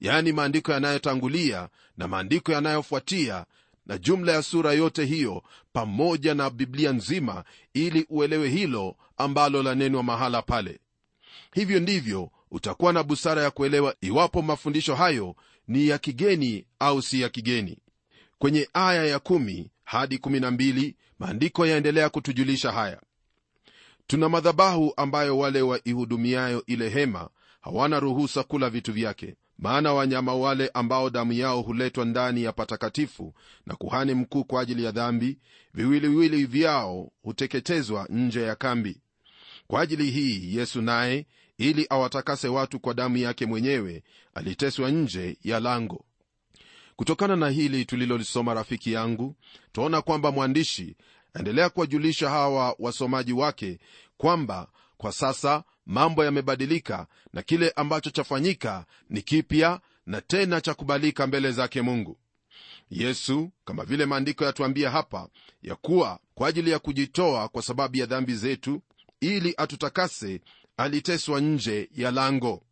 yaani 0.00 0.32
maandiko 0.32 0.72
yanayotangulia 0.72 1.68
na 1.96 2.08
maandiko 2.08 2.52
yanayofuatia 2.52 3.46
na 3.86 3.98
jumla 3.98 4.32
ya 4.32 4.42
sura 4.42 4.72
yote 4.72 5.04
hiyo 5.04 5.42
pamoja 5.72 6.34
na 6.34 6.50
biblia 6.50 6.92
nzima 6.92 7.44
ili 7.74 8.06
uelewe 8.08 8.48
hilo 8.48 8.96
ambalo 9.16 9.62
lanenwa 9.62 10.02
mahala 10.02 10.42
pale. 10.42 10.80
Hivyo 11.54 11.80
ndivyo 11.80 12.30
utakuwa 12.50 12.92
na 12.92 13.02
busara 13.02 13.42
ya 13.42 13.50
kuelewa 13.50 13.94
iwapo 14.00 14.42
mafundisho 14.42 14.94
hayo 14.94 15.36
ni 15.68 15.88
ya 15.88 15.98
kigeni 15.98 16.66
au 16.78 17.02
si 17.02 17.20
ya 17.20 17.28
kigeni 17.28 17.78
kwenye 18.38 18.68
aya 18.74 19.04
ya 19.06 19.18
kumi 19.18 19.70
hadi 19.84 20.16
12 20.16 20.94
maandiko 21.18 21.66
yaendelea 21.66 22.08
kutujulisha 22.08 22.72
haya. 22.72 23.00
Tuna 24.06 24.28
madhabahu 24.28 24.92
ambayo 24.96 25.38
wale 25.38 25.62
waihudumiayo 25.62 26.62
ile 26.66 26.88
hema 26.88 27.28
hawana 27.60 28.00
ruhusa 28.00 28.42
kula 28.42 28.70
vitu 28.70 28.92
vyake 28.92 29.34
maana 29.58 29.92
wanyama 29.92 30.34
wale 30.34 30.68
ambao 30.74 31.10
damu 31.10 31.32
yao 31.32 31.62
huletwa 31.62 32.04
ndani 32.04 32.42
ya 32.42 32.52
patakatifu 32.52 33.34
na 33.66 33.74
kuhani 33.76 34.14
mkuu 34.14 34.44
kwa 34.44 34.60
ajili 34.62 34.84
ya 34.84 34.90
dhambi 34.92 35.38
viwiliwili 35.74 36.44
vyao 36.46 37.12
huteketezwa 37.22 38.06
nje 38.10 38.42
ya 38.42 38.54
kambi. 38.56 39.00
Kwa 39.66 39.80
ajili 39.80 40.10
hii 40.10 40.56
yesu 40.56 40.82
naye 40.82 41.26
ili 41.58 41.86
awatakase 41.90 42.48
watu 42.48 42.80
kwa 42.80 42.94
damu 42.94 43.16
yake 43.16 43.46
mwenyewe 43.46 44.02
aliteswa 44.34 44.90
nje 44.90 45.36
ya 45.44 45.60
lango 45.60 46.04
kutokana 46.96 47.36
na 47.36 47.48
hili 47.48 47.84
tulilolisoma 47.84 48.54
rafiki 48.54 48.92
yangu 48.92 49.34
twaona 49.72 50.02
kwamba 50.02 50.32
mwandishi 50.32 50.96
aendelea 51.34 51.68
kuwajulisha 51.70 52.30
hawa 52.30 52.76
wasomaji 52.78 53.32
wake 53.32 53.78
kwamba 54.16 54.68
kwa 54.96 55.12
sasa 55.12 55.64
mambo 55.86 56.24
yamebadilika 56.24 57.06
na 57.32 57.42
kile 57.42 57.70
ambacho 57.76 58.10
chafanyika 58.10 58.84
ni 59.10 59.22
kipya 59.22 59.80
na 60.06 60.20
tena 60.20 60.60
cha 60.60 60.74
kubalika 60.74 61.26
mbele 61.26 61.52
zake 61.52 61.82
mungu. 61.82 62.18
Yesu 62.90 63.50
kama 63.64 63.84
vile 63.84 64.06
maandiko 64.06 64.44
yatuambia 64.44 64.90
hapa 64.90 65.28
ya 65.62 65.74
kuwa 65.74 66.18
kwa 66.34 66.48
ajili 66.48 66.70
ya 66.70 66.78
kujitoa 66.78 67.48
kwa 67.48 67.62
sababu 67.62 67.96
ya 67.96 68.06
dhambi 68.06 68.34
zetu 68.34 68.82
ili 69.20 69.54
atutakase 69.56 70.40
aliteswa 70.76 71.40
nje 71.40 71.90
ya 71.96 72.10
lango. 72.10 72.62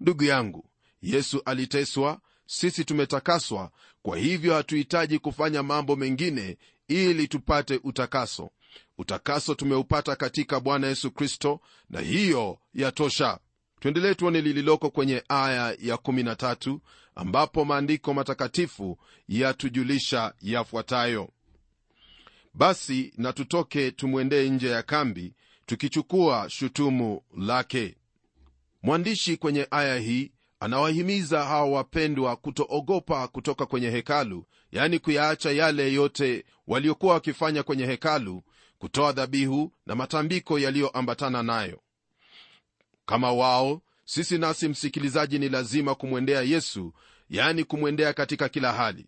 Ndugu 0.00 0.24
yangu 0.24 0.64
yesu 1.02 1.42
aliteswa 1.44 2.20
sisi 2.54 2.84
tumetakaswa 2.84 3.70
kwa 4.02 4.16
hivyo 4.18 4.54
hatuhitaji 4.54 5.18
kufanya 5.18 5.62
mambo 5.62 5.96
mengine 5.96 6.58
ili 6.88 7.28
tupate 7.28 7.80
utakaso. 7.84 8.50
Utakaso 8.98 9.54
tumeupata 9.54 10.16
katika 10.16 10.60
bwana 10.60 10.86
yesu 10.86 11.10
kristo 11.10 11.60
na 11.90 12.00
hiyo 12.00 12.58
yatosha. 12.74 13.38
Tuendelee 13.80 14.14
tuone 14.14 14.40
lililoko 14.40 14.90
kwenye 14.90 15.22
aya 15.28 15.76
ya 15.80 15.96
13 15.96 16.78
ambapo 17.14 17.64
maandiko 17.64 18.14
matakatifu 18.14 18.98
yatujulisha 19.28 20.34
yafuatayo. 20.40 21.28
Basi 22.54 23.12
na 23.16 23.32
tutoke 23.32 23.90
tumwendee 23.90 24.48
nje 24.48 24.68
ya 24.68 24.82
kambi 24.82 25.34
tukichukua 25.66 26.50
shutumu 26.50 27.22
lake. 27.36 27.96
Mwandishi 28.82 29.36
kwenye 29.36 29.66
aya 29.70 29.98
hii 29.98 30.32
anawahimiza 30.62 31.44
hawa 31.44 31.64
wapendwa 31.70 32.36
kutoogopa 32.36 33.28
kutoka 33.28 33.66
kwenye 33.66 33.90
hekalu 33.90 34.44
yaani 34.72 34.98
kuyaacha 34.98 35.50
yale 35.50 35.92
yote 35.92 36.44
waliokuwa 36.66 37.14
wakifanya 37.14 37.62
kwenye 37.62 37.86
hekalu 37.86 38.42
kutoa 38.78 39.12
dhabihu 39.12 39.72
na 39.86 39.94
matambiko 39.94 40.58
yaliyoambatana 40.58 41.42
nayo. 41.42 41.80
Kama 43.06 43.32
wao 43.32 43.82
sisi 44.04 44.38
nasi 44.38 44.68
msikilizaji 44.68 45.38
ni 45.38 45.48
lazima 45.48 45.94
kumwendea 45.94 46.42
yesu 46.42 46.92
yaani 47.30 47.64
kumwendea 47.64 48.12
katika 48.12 48.48
kila 48.48 48.72
hali. 48.72 49.06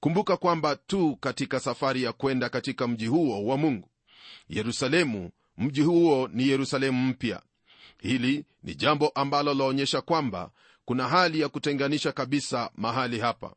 Kumbuka 0.00 0.36
kwamba 0.36 0.76
tu 0.76 1.16
katika 1.16 1.60
safari 1.60 2.02
ya 2.02 2.12
kwenda 2.12 2.48
katika 2.48 2.88
mji 2.88 3.06
huo 3.06 3.44
wa 3.46 3.56
mungu. 3.56 3.88
Yerusalemu 4.48 5.30
mji 5.56 5.80
huo 5.80 6.28
ni 6.32 6.48
yerusalemu 6.48 7.06
mpya. 7.06 7.42
Hili 8.00 8.44
ni 8.62 8.74
jambo 8.74 9.08
ambalo 9.08 9.54
laonyesha 9.54 10.00
kwamba 10.00 10.50
kuna 10.88 11.08
hali 11.08 11.40
ya 11.40 11.48
kutenganisha 11.48 12.12
kabisa 12.12 12.70
mahali 12.76 13.18
hapa. 13.20 13.54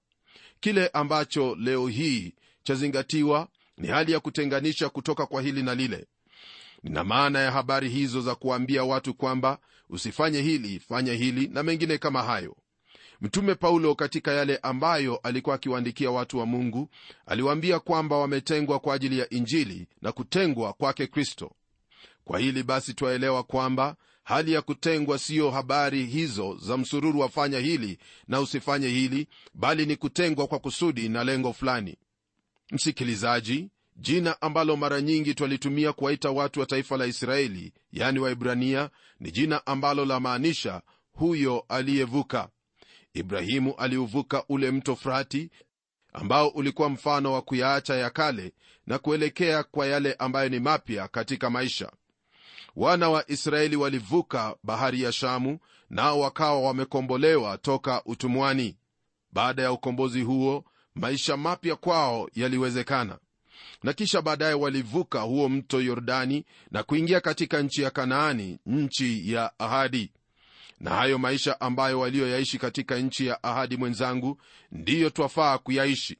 Kile 0.60 0.88
ambacho 0.88 1.56
leo 1.56 1.88
hii 1.88 2.34
chazingatiwa 2.64 3.48
ni 3.78 3.88
hali 3.88 4.12
ya 4.12 4.20
kutenganisha 4.20 4.90
kutoka 4.90 5.26
kwa 5.26 5.42
hili 5.42 5.64
na 5.64 5.76
lile. 5.76 6.08
Nina 6.84 7.04
maana 7.04 7.40
ya 7.40 7.52
habari 7.52 7.90
hizo 7.90 8.22
za 8.22 8.36
kuwaambia 8.36 8.84
watu 8.84 9.14
kwamba 9.14 9.58
usifanye 9.90 10.42
hili 10.42 10.80
fanya 10.80 11.14
hili 11.14 11.48
na 11.48 11.64
mengine 11.64 11.98
kama 11.98 12.24
hayo. 12.24 12.56
Mtume 13.22 13.56
paulo 13.56 13.96
katika 13.96 14.32
yale 14.32 14.58
ambayo 14.58 15.16
alikuwa 15.18 15.56
akiwaandikia 15.56 16.12
watu 16.12 16.38
wa 16.40 16.46
mungu 16.46 16.90
aliwaambia 17.26 17.80
kwamba 17.80 18.18
wametengwa 18.18 18.80
kwa 18.80 18.96
ajili 18.96 19.20
ya 19.20 19.30
injili 19.30 19.88
na 20.02 20.12
kutengwa 20.12 20.74
kwake 20.74 21.08
kristo. 21.08 21.52
Kwa 22.26 22.40
hili 22.40 22.64
basi 22.64 22.94
twaelewa 22.94 23.44
kwamba 23.44 23.96
hali 24.24 24.54
ya 24.54 24.62
kutengwa 24.62 25.20
siyo 25.20 25.51
habari 25.51 26.06
hizo 26.06 26.58
za 26.62 26.78
msururu 26.78 27.20
wafanya 27.20 27.60
hili 27.60 27.98
na 28.28 28.40
usifanye 28.42 28.88
hili 28.88 29.28
bali 29.54 29.86
ni 29.86 29.96
kutengwa 29.96 30.48
kwa 30.48 30.60
kusudi 30.60 31.10
na 31.10 31.24
lengo 31.24 31.54
fulani. 31.54 31.98
Msikilizaji 32.72 33.70
jina 33.96 34.42
ambalo 34.42 34.75
mara 34.78 35.01
nyingi 35.01 35.34
twalitumia 35.36 35.94
kuwaita 35.94 36.32
watu 36.32 36.60
wa 36.60 36.66
taifa 36.66 36.98
la 36.98 37.06
israeli 37.06 37.74
yani 37.92 38.20
waibrania 38.20 38.90
ni 39.20 39.32
jina 39.32 39.66
ambalo 39.66 40.06
lamaanisha 40.06 40.82
huyo 41.12 41.66
aliyevuka. 41.70 42.50
Ibrahimu 43.13 43.74
aliuvuka 43.75 44.44
ule 44.50 44.72
mto 44.72 44.96
frati 44.96 45.50
ambao 46.13 46.48
ulikuwa 46.48 46.90
mfano 46.90 47.34
wa 47.34 47.42
kuyaacha 47.42 47.96
ya 47.96 48.10
kale 48.10 48.54
na 48.88 49.00
kuelekea 49.00 49.63
kwa 49.63 49.88
yale 49.88 50.13
ambayo 50.13 50.50
ni 50.50 50.60
mapya 50.60 51.08
katika 51.08 51.50
maisha 51.50 51.92
wana 52.75 53.10
wa 53.10 53.32
israeli 53.32 53.75
walivuka 53.75 54.56
bahari 54.63 55.01
ya 55.01 55.12
shamu 55.12 55.60
nao 55.90 56.20
wakawa 56.20 56.62
wamekombolewa 56.62 57.58
toka 57.58 58.01
utumwani. 58.06 58.78
Baada 59.32 59.62
ya 59.63 59.72
ukombozi 59.72 60.22
huo 60.22 60.66
maisha 60.96 61.38
mapya 61.38 61.75
kwao 61.75 62.30
yaliwezekana. 62.34 63.18
Na 63.84 63.94
kisha 63.94 64.22
baadaye 64.22 64.54
walivuka 64.54 65.20
huo 65.22 65.50
mto 65.50 65.82
yordani 65.82 66.46
na 66.72 66.84
kuingia 66.84 67.20
katika 67.22 67.62
nchi 67.62 67.82
ya 67.82 67.90
kanaani 67.90 68.60
nchi 68.66 69.34
ya 69.34 69.51
ahadi. 69.60 70.12
Na 70.80 70.90
hayo 70.92 71.18
maisha 71.18 71.62
ambayo 71.62 72.00
walioyaishi 72.00 72.58
katika 72.58 72.98
nchi 72.98 73.25
ya 73.25 73.44
ahadi 73.44 73.78
mwenzangu 73.78 74.42
ndiyo 74.72 75.10
twafaa 75.10 75.58
kuyaishi. 75.58 76.18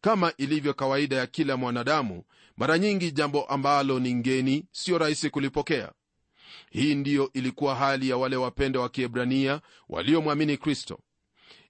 Kama 0.00 0.32
ilivyo 0.36 0.74
kawaida 0.74 1.16
ya 1.16 1.26
kila 1.26 1.56
mwanadamu 1.56 2.24
mara 2.56 2.78
nyingi 2.78 3.10
jambo 3.12 3.44
ambalo 3.44 3.98
ni 4.00 4.14
ngeni 4.14 4.66
siyo 4.72 4.98
rahisi 4.98 5.30
kulipokea. 5.30 5.92
Hii 6.70 6.94
ndiyo 6.94 7.30
ilikuwa 7.32 7.74
hali 7.74 8.08
ya 8.08 8.16
wale 8.16 8.36
wapende 8.36 8.78
wa 8.78 8.88
kiebrania 8.88 9.60
waliomwamini 9.88 10.56
kristo. 10.56 10.98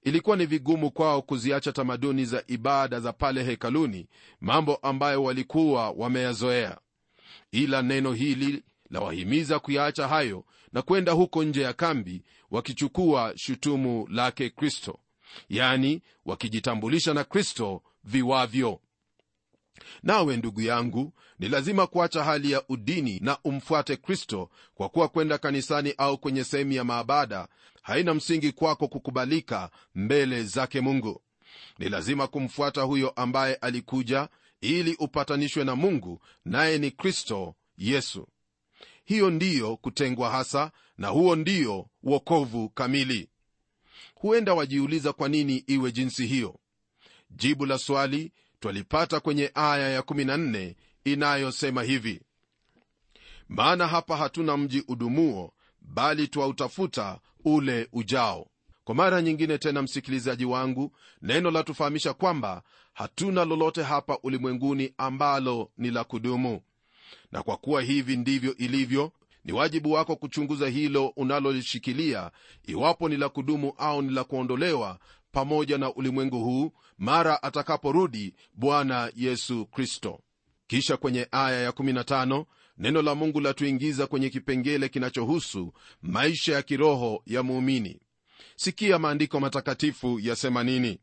Ilikuwa 0.02 0.36
ni 0.36 0.46
vigumu 0.46 0.90
kwao 0.90 1.22
kuziacha 1.22 1.72
tamaduni 1.72 2.24
za 2.24 2.44
ibada 2.46 3.00
za 3.00 3.12
pale 3.12 3.42
hekaluni 3.44 4.08
mambo 4.40 4.76
ambayo 4.76 5.22
walikuwa 5.22 5.90
wameyazoea. 5.90 6.78
Ila 7.52 7.82
neno 7.82 8.12
hili 8.12 8.62
lawahimiza 8.90 9.58
kuyaacha 9.58 10.08
hayo 10.08 10.44
na 10.72 10.82
kwenda 10.82 11.12
huko 11.12 11.44
nje 11.44 11.62
ya 11.62 11.72
kambi 11.72 12.22
wakichukua 12.50 13.32
shutumu 13.36 14.06
lake 14.10 14.50
kristo 14.50 14.98
yani 15.48 16.02
wakijitambulisha 16.24 17.14
na 17.14 17.24
kristo 17.24 17.82
viwavyo 18.04 18.80
nawe 20.02 20.36
ndugu 20.36 20.60
yangu 20.60 21.12
ni 21.38 21.48
lazima 21.48 21.86
kuacha 21.86 22.24
hali 22.24 22.50
ya 22.50 22.62
udini 22.68 23.18
na 23.22 23.38
umfuate 23.44 23.96
kristo 23.96 24.50
kwa 24.74 24.88
kuwa 24.88 25.08
kwenda 25.08 25.38
kanisani 25.38 25.94
au 25.98 26.18
kwenye 26.18 26.44
sehemu 26.44 26.72
ya 26.72 26.84
maabada 26.84 27.48
haina 27.82 28.14
msingi 28.14 28.52
kwako 28.52 28.88
kukubalika 28.88 29.70
mbele 29.94 30.42
zake 30.42 30.80
mungu. 30.80 31.22
Ni 31.78 31.88
lazima 31.88 32.26
kumfuata 32.26 32.82
huyo 32.82 33.10
ambaye 33.10 33.54
alikuja 33.54 34.28
ili 34.60 34.94
upatanishwe 34.98 35.64
na 35.64 35.76
mungu 35.76 36.20
naye 36.44 36.78
ni 36.78 36.90
kristo 36.90 37.54
yesu. 37.78 38.28
Hiyo 39.04 39.30
ndiyo 39.30 39.76
kutengwa 39.76 40.30
hasa 40.30 40.70
na 40.98 41.08
huo 41.08 41.36
ndiyo 41.36 41.88
wokovu 42.02 42.68
kamili. 42.68 43.28
Huenda 44.14 44.54
wajiuliza 44.54 45.12
kwa 45.12 45.28
nini 45.28 45.56
iwe 45.56 45.92
jinsi 45.92 46.26
hiyo. 46.26 46.60
Jibu 47.30 47.66
la 47.66 47.78
swali 47.78 48.32
twalipata 48.64 49.20
kwenye 49.20 49.50
aya 49.54 50.00
ya14 50.00 50.74
inayosema 51.04 51.82
hivi. 51.82 52.20
Maana 53.48 53.86
hapa 53.86 54.16
hatuna 54.16 54.56
mji 54.56 54.84
udumuo 54.88 55.52
bali 55.80 56.28
twautafuta 56.28 57.18
ule 57.44 57.88
ujao. 57.92 58.46
Kwa 58.84 58.94
mara 58.94 59.22
nyingine 59.22 59.58
tena 59.58 59.82
msikilizaji 59.82 60.44
wangu 60.44 60.96
neno 61.22 61.50
la 61.50 61.62
tufahamisha 61.62 62.12
kwamba 62.14 62.62
hatuna 62.94 63.44
lolote 63.44 63.82
hapa 63.82 64.18
ulimwenguni 64.22 64.94
ambalo 64.98 65.70
ni 65.78 65.90
la 65.90 66.04
kudumu. 66.04 66.60
Na 67.32 67.42
kwa 67.42 67.56
kuwa 67.56 67.82
hivi 67.82 68.16
ndivyo 68.16 68.56
ilivyo 68.56 69.12
ni 69.44 69.52
wajibu 69.52 69.92
wako 69.92 70.16
kuchunguza 70.16 70.68
hilo 70.68 71.06
unalolishikilia 71.16 72.30
iwapo 72.66 73.08
ni 73.08 73.16
la 73.16 73.28
kudumu 73.28 73.72
au 73.78 74.02
ni 74.02 74.12
la 74.12 74.24
kuondolewa 74.24 74.98
pamoja 75.34 75.78
na 75.78 75.94
ulimwengu 75.94 76.38
huu 76.44 76.72
mara 76.98 77.42
atakaporudi 77.42 78.34
bwana 78.54 79.12
yesu 79.16 79.66
kristo. 79.66 80.20
Kisha 80.66 80.96
kwenye 80.96 81.28
aya 81.30 81.70
ya15 81.70 82.44
neno 82.78 83.02
la 83.02 83.14
mungu 83.14 83.40
latuingiza 83.40 84.06
kwenye 84.06 84.30
kipengele 84.30 84.88
kinachohusu 84.88 85.72
maisha 86.02 86.52
ya 86.54 86.62
kiroho 86.62 87.22
ya 87.26 87.42
muumini. 87.42 88.00
Sikia 88.56 88.98
maandiko 88.98 89.40
matakatifu 89.40 90.20
yasema 90.20 90.64
nini. 90.64 90.98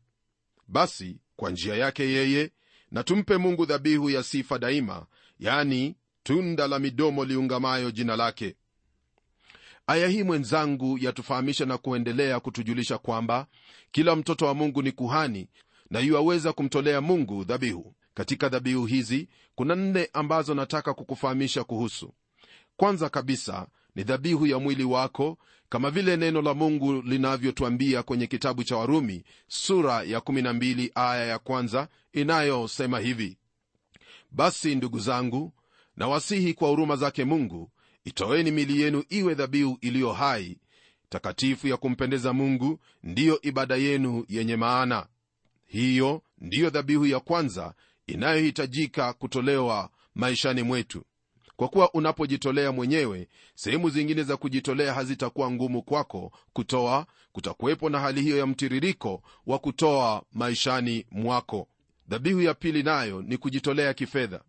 Basi 0.68 1.16
kwa 1.36 1.50
njia 1.50 1.74
yake 1.76 2.02
yeye 2.02 2.50
na 2.90 3.02
tumpe 3.04 3.36
mungu 3.36 3.66
dhabihu 3.66 4.10
ya 4.10 4.22
sifa 4.22 4.58
daima 4.58 5.06
yani 5.38 5.96
tunda 6.22 6.66
la 6.68 6.78
midomo 6.78 7.24
liungamayo 7.24 7.90
jina 7.90 8.16
lake 8.16 8.56
aya 9.92 10.08
hii 10.08 10.22
mwenzangu 10.22 10.98
yatufahamisha 10.98 11.66
na 11.66 11.78
kuendelea 11.78 12.40
kutujulisha 12.40 12.98
kwamba 12.98 13.46
kila 13.90 14.16
mtoto 14.16 14.46
wa 14.46 14.54
mungu 14.54 14.82
ni 14.82 14.92
kuhani 14.92 15.48
na 15.90 16.00
yuwaweza 16.00 16.52
kumtolea 16.52 17.00
mungu 17.00 17.44
dhabihu. 17.44 17.94
Katika 18.14 18.48
dhabihu 18.48 18.86
hizi 18.86 19.28
kuna 19.54 19.74
nne 19.74 20.08
ambazo 20.12 20.54
nataka 20.54 20.94
kukufahamisha 20.94 21.64
kuhusu. 21.64 22.12
Kwanza 22.76 23.08
kabisa 23.08 23.66
ni 23.94 24.02
dhabihu 24.04 24.46
ya 24.46 24.58
mwili 24.58 24.84
wako 24.84 25.38
kama 25.68 25.90
vile 25.90 26.16
neno 26.16 26.42
la 26.42 26.54
mungu 26.54 27.02
linavyotwambia 27.02 28.02
kwenye 28.02 28.26
kitabu 28.26 28.64
cha 28.64 28.76
warumi 28.76 29.24
sura 29.48 30.02
ya 30.02 30.18
12 30.18 30.90
aya 30.94 31.26
ya 31.26 31.38
kwanza 31.38 31.88
inayosema 32.12 32.98
hivi. 33.00 33.38
Basi 34.30 34.74
ndugu 34.74 34.98
zangu 34.98 35.52
nawasihi 35.96 36.54
kwa 36.54 36.68
huruma 36.68 36.96
zake 36.96 37.24
mungu 37.24 37.70
itoeni 38.04 38.50
mili 38.50 38.80
yenu 38.80 39.04
iwe 39.08 39.34
dhabihu 39.34 39.78
iliyo 39.80 40.12
hai. 40.12 40.58
Takatifu 41.08 41.68
ya 41.68 41.76
kumpendeza 41.76 42.32
mungu 42.32 42.78
ndiyo 43.02 43.40
ibada 43.42 43.76
yenu 43.76 44.24
yenye 44.28 44.56
maana. 44.56 45.06
Hiyo 45.66 46.22
ndiyo 46.38 46.70
dhabihu 46.70 47.06
ya 47.06 47.20
kwanza 47.20 47.74
inayohitajika 48.06 49.12
kutolewa 49.12 49.90
maishani 50.14 50.62
mwetu. 50.62 51.04
Kwa 51.56 51.68
kuwa 51.68 51.94
unapojitolea 51.94 52.72
mwenyewe 52.72 53.28
sehemu 53.54 53.90
zingine 53.90 54.22
za 54.22 54.36
kujitolea 54.36 54.94
hazitakuwa 54.94 55.50
ngumu 55.50 55.82
kwako 55.82 56.32
kutoa 56.52 57.06
kutakuwepo 57.32 57.90
na 57.90 58.00
hali 58.00 58.22
hiyo 58.22 58.36
ya 58.38 58.46
mtiririko 58.46 59.22
wa 59.46 59.58
kutoa 59.58 60.22
maishani 60.32 61.06
mwako. 61.10 61.68
Dhabihu 62.08 62.40
ya 62.42 62.54
pili 62.54 62.82
nayo 62.82 63.22
ni 63.22 63.36
kujitolea 63.36 63.94
kifedha 63.94 64.40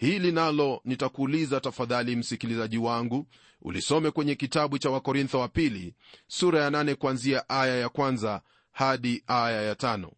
hili 0.00 0.32
nalo 0.32 0.80
nitakuuliza 0.84 1.60
tafadhali 1.60 2.16
msikilizaji 2.16 2.78
wangu 2.78 3.26
ulisome 3.62 4.10
kwenye 4.10 4.34
kitabu 4.34 4.78
cha 4.78 4.90
wakorintho 4.90 5.40
wa 5.40 5.48
pili 5.48 5.94
sura 6.28 6.62
ya 6.62 6.70
nane 6.70 6.94
kuanzia 6.94 7.48
aya 7.48 7.76
ya 7.76 7.88
kwanza 7.88 8.40
hadi 8.72 9.22
aya 9.26 9.62
ya 9.62 9.74
tano. 9.74 10.12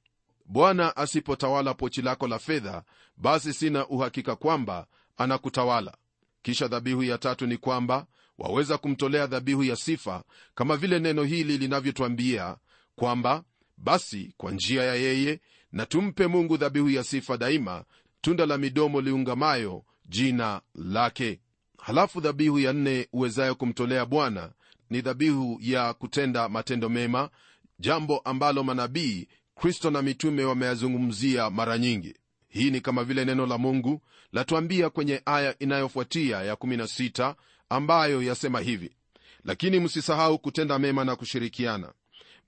Bwana 0.47 0.97
asipotawala 0.97 1.75
pochi 1.75 2.03
lako 2.03 2.29
la 2.29 2.39
fedha 2.39 2.83
basi 3.17 3.53
sina 3.53 3.87
uhakika 3.89 4.37
kwamba 4.37 4.87
anakutawala. 5.17 5.97
Kisha 6.43 6.69
dhabihu 6.69 7.03
ya 7.03 7.19
tatu 7.19 7.47
ni 7.47 7.57
kwamba 7.57 8.07
waweza 8.39 8.79
kumtolea 8.79 9.27
dhabihu 9.27 9.65
ya 9.65 9.77
sifa 9.77 10.25
kama 10.55 10.77
vile 10.77 10.99
neno 10.99 11.23
hili 11.25 11.59
linavyotwambia 11.59 12.57
kwamba 12.97 13.45
basi 13.77 14.35
kwa 14.37 14.51
njia 14.53 14.83
ya 14.85 14.95
yeye 14.95 15.41
na 15.73 15.87
tumpe 15.87 16.27
mungu 16.27 16.57
dhabihu 16.57 16.91
ya 16.91 17.05
sifa 17.05 17.37
daima 17.37 17.85
tunda 18.23 18.47
la 18.47 18.59
midomo 18.59 19.01
liungamayo 19.01 19.85
jina 20.07 20.61
lake. 20.75 21.41
Halafu 21.79 22.21
dhabihu 22.21 22.59
ya 22.59 22.73
nne 22.73 23.09
uwezayo 23.13 23.55
kumtolea 23.55 24.07
bwana 24.07 24.53
ni 24.91 25.01
dhabihu 25.01 25.59
ya 25.63 25.95
kutenda 25.95 26.49
matendo 26.49 26.89
mema 26.89 27.31
jambo 27.79 28.19
ambalo 28.19 28.65
manabii 28.65 29.29
kristo 29.55 29.91
na 29.91 30.03
mitume 30.03 30.45
wameyazungumzia 30.45 31.51
mara 31.51 31.79
nyingi. 31.79 32.15
Hii 32.49 32.71
ni 32.71 32.81
kama 32.81 33.05
vile 33.05 33.25
neno 33.25 33.47
la 33.47 33.59
mungu 33.59 34.01
latuambia 34.33 34.91
kwenye 34.91 35.23
aya 35.25 35.59
inayofuatia 35.59 36.43
ya 36.43 36.55
16 36.55 37.35
ambayo 37.69 38.23
yasema 38.23 38.61
hivi 38.61 38.97
lakini 39.45 39.81
msisahau 39.81 40.39
kutenda 40.39 40.79
mema 40.79 41.05
na 41.05 41.17
kushirikiana 41.17 41.93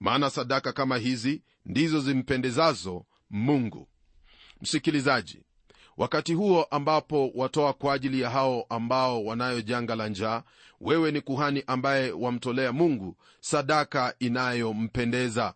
maana 0.00 0.30
sadaka 0.30 0.72
kama 0.72 0.96
hizi 0.98 1.42
ndizo 1.66 2.00
zimpendezazo 2.00 3.06
mungu. 3.30 3.88
Msikilizaji 4.60 5.43
wakati 5.96 6.34
huo 6.34 6.64
ambapo 6.70 7.30
watoa 7.34 7.72
kwa 7.72 7.94
ajili 7.94 8.20
ya 8.20 8.30
hao 8.30 8.66
ambao 8.68 9.24
wanayo 9.24 9.60
janga 9.62 9.94
la 9.96 10.08
njaa 10.08 10.42
wewe 10.80 11.10
ni 11.10 11.20
kuhani 11.20 11.62
ambaye 11.66 12.12
wamtolea 12.12 12.72
mungu 12.72 13.16
sadaka 13.40 14.14
inayompendeza. 14.18 15.54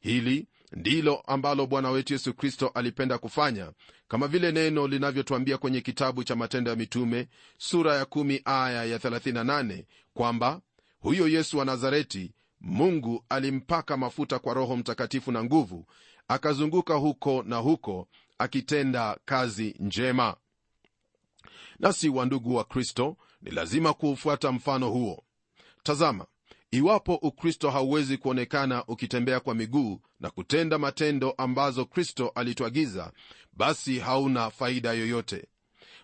Hili 0.00 0.46
ndilo 0.72 1.16
ambalo 1.26 1.66
bwana 1.66 1.90
wetu 1.90 2.12
yesu 2.12 2.34
kristo 2.34 2.68
alipenda 2.74 3.18
kufanya 3.18 3.72
kama 4.08 4.28
vile 4.28 4.52
neno 4.52 4.86
linavyotwambia 4.88 5.58
kwenye 5.58 5.80
kitabu 5.80 6.24
cha 6.24 6.36
matendo 6.36 6.70
ya 6.70 6.76
mitume 6.76 7.28
sura 7.58 7.94
ya 7.96 8.04
1 8.04 8.40
aya 8.44 8.84
ya 8.84 8.98
38 8.98 9.84
kwamba 10.14 10.60
huyo 11.00 11.28
yesu 11.28 11.58
wa 11.58 11.64
nazareti 11.64 12.32
mungu 12.60 13.24
alimpaka 13.28 13.96
mafuta 13.96 14.38
kwa 14.38 14.54
roho 14.54 14.76
mtakatifu 14.76 15.32
na 15.32 15.44
nguvu 15.44 15.86
akazunguka 16.28 16.94
huko 16.94 17.42
na 17.46 17.56
huko 17.56 18.08
akitenda 18.38 19.18
kazi 19.24 19.74
njema. 19.78 20.36
Nasi 21.78 22.08
wandugu 22.08 22.54
wa 22.54 22.64
kristo 22.64 23.16
ni 23.42 23.50
lazima 23.50 23.94
kuufuata 23.94 24.52
mfano 24.52 24.90
huo. 24.90 25.24
Tazama 25.82 26.26
iwapo 26.70 27.14
ukristo 27.14 27.70
hauwezi 27.70 28.18
kuonekana 28.18 28.84
ukitembea 28.86 29.40
kwa 29.40 29.54
miguu 29.54 30.00
na 30.20 30.30
kutenda 30.30 30.78
matendo 30.78 31.30
ambazo 31.30 31.84
kristo 31.84 32.28
alituagiza 32.34 33.12
basi 33.52 33.98
hauna 33.98 34.50
faida 34.50 34.92
yoyote. 34.92 35.48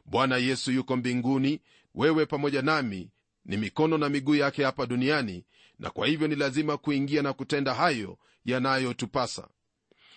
Bwana 0.04 0.36
yesu 0.36 0.72
yuko 0.72 0.96
mbinguni 0.96 1.60
wewe 1.94 2.26
pamoja 2.26 2.62
nami 2.62 3.10
ni 3.44 3.56
mikono 3.56 3.98
na 3.98 4.08
miguu 4.08 4.34
yake 4.34 4.64
hapa 4.64 4.86
duniani 4.86 5.44
na 5.78 5.90
kwa 5.90 6.06
hivyo 6.06 6.28
ni 6.28 6.34
lazima 6.34 6.76
kuingia 6.76 7.22
na 7.22 7.32
kutenda 7.32 7.74
hayo 7.74 8.18
yanayotupasa. 8.44 9.48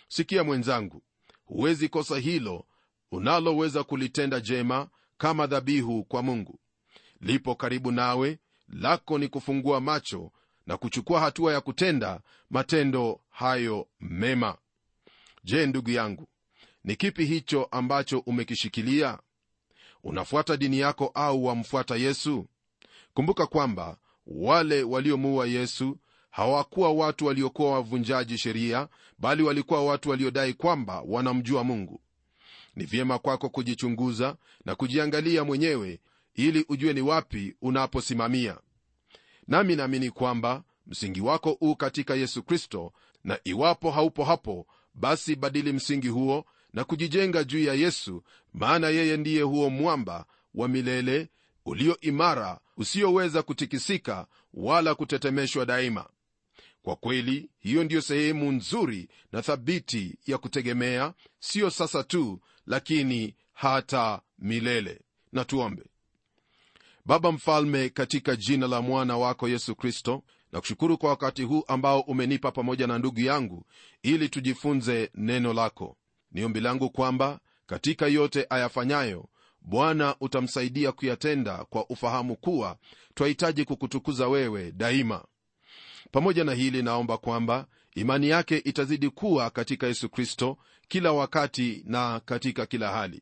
Sikia 0.07 0.43
mwenzangu 0.43 1.01
huwezi 1.53 1.89
kosa 1.89 2.17
hilo 2.19 2.65
unaloweza 3.11 3.83
kulitenda 3.83 4.39
jema 4.39 4.87
kama 5.17 5.47
dhabihu 5.47 6.03
kwa 6.03 6.21
mungu. 6.23 6.59
Lipo 7.21 7.55
karibu 7.55 7.91
nawe 7.91 8.39
lako 8.67 9.17
ni 9.17 9.27
kufungua 9.27 9.81
macho 9.81 10.31
na 10.67 10.77
kuchukua 10.77 11.19
hatua 11.19 11.53
ya 11.53 11.61
kutenda 11.61 12.21
matendo 12.49 13.19
hayo 13.29 13.87
mema. 13.99 14.57
Je 15.43 15.65
ndugu 15.67 15.89
yangu 15.89 16.27
ni 16.83 16.95
kipi 16.95 17.25
hicho 17.25 17.63
ambacho 17.71 18.19
umekishikilia? 18.19 19.19
Unafuata 20.03 20.57
dini 20.57 20.79
yako 20.79 21.11
au 21.13 21.45
wamfuata 21.45 21.95
yesu? 21.95 22.47
Kumbuka 23.13 23.47
kwamba 23.47 23.97
wale 24.27 24.83
waliomuua 24.83 25.47
yesu 25.47 25.97
hawakuwa 26.33 26.91
watu 26.91 27.25
waliokuwa 27.25 27.71
wavunjaji 27.71 28.37
sheria 28.37 28.87
bali 29.19 29.43
walikuwa 29.43 29.85
watu 29.85 30.09
waliodai 30.09 30.53
kwamba 30.53 31.01
wanamjua 31.07 31.63
mungu. 31.63 32.01
Ni 32.75 32.85
vyema 32.85 33.19
kwako 33.19 33.49
kujichunguza 33.49 34.35
na 34.65 34.75
kujiangalia 34.75 35.43
mwenyewe 35.43 35.99
ili 36.35 36.65
ujue 36.69 36.93
ni 36.93 37.01
wapi 37.01 37.55
unaposimamia. 37.61 38.57
Nami 39.47 39.75
naamini 39.75 40.11
kwamba 40.11 40.63
msingi 40.87 41.21
wako 41.21 41.57
u 41.61 41.75
katika 41.75 42.15
yesu 42.15 42.43
kristo 42.43 42.93
na 43.23 43.39
iwapo 43.43 43.91
haupo 43.91 44.23
hapo 44.23 44.67
basi 44.93 45.35
badili 45.35 45.73
msingi 45.73 46.07
huo 46.07 46.45
na 46.73 46.83
kujijenga 46.83 47.43
juu 47.43 47.63
ya 47.63 47.73
yesu 47.73 48.23
maana 48.53 48.89
yeye 48.89 49.17
ndiye 49.17 49.41
huo 49.41 49.69
mwamba 49.69 50.25
wa 50.55 50.67
milele 50.67 51.27
ulio 51.65 51.99
imara 51.99 52.59
usioweza 52.77 53.43
kutikisika 53.43 54.27
wala 54.53 54.95
kutetemeshwa 54.95 55.65
daima 55.65 56.05
kwa 56.83 56.95
kweli 56.95 57.49
hiyo 57.59 57.83
ndiyo 57.83 58.01
sehemu 58.01 58.51
nzuri 58.51 59.09
na 59.31 59.41
thabiti 59.41 60.17
ya 60.25 60.37
kutegemea 60.37 61.13
siyo 61.39 61.69
sasa 61.69 62.03
tu 62.03 62.39
lakini 62.67 63.35
hata 63.53 64.21
milele. 64.39 65.01
Na 65.31 65.45
tuombe. 65.45 65.83
Baba 67.05 67.31
mfalme 67.31 67.89
katika 67.89 68.35
jina 68.35 68.67
la 68.67 68.81
mwana 68.81 69.17
wako 69.17 69.49
yesu 69.49 69.75
kristo 69.75 70.23
na 70.51 70.59
kushukuru 70.61 70.97
kwa 70.97 71.09
wakati 71.09 71.43
huu 71.43 71.63
ambao 71.67 71.99
umenipa 71.99 72.51
pamoja 72.51 72.87
na 72.87 72.99
ndugu 72.99 73.19
yangu 73.19 73.65
ili 74.03 74.29
tujifunze 74.29 75.11
neno 75.15 75.53
lako. 75.53 75.97
Ni 76.31 76.43
ombi 76.43 76.59
langu 76.59 76.89
kwamba 76.89 77.39
katika 77.65 78.07
yote 78.07 78.45
ayafanyayo 78.49 79.29
bwana 79.61 80.15
utamsaidia 80.19 80.91
kuyatenda 80.91 81.65
kwa 81.65 81.89
ufahamu 81.89 82.35
kuwa 82.35 82.77
twahitaji 83.13 83.65
kukutukuza 83.65 84.27
wewe 84.27 84.71
daima 84.71 85.25
pamoja 86.11 86.43
na 86.43 86.53
hili 86.53 86.83
naomba 86.83 87.17
kwamba 87.17 87.67
imani 87.95 88.29
yake 88.29 88.57
itazidi 88.57 89.09
kuwa 89.09 89.49
katika 89.49 89.87
yesu 89.87 90.09
kristo 90.09 90.57
kila 90.87 91.11
wakati 91.11 91.83
na 91.85 92.19
katika 92.25 92.65
kila 92.65 92.91
hali. 92.91 93.21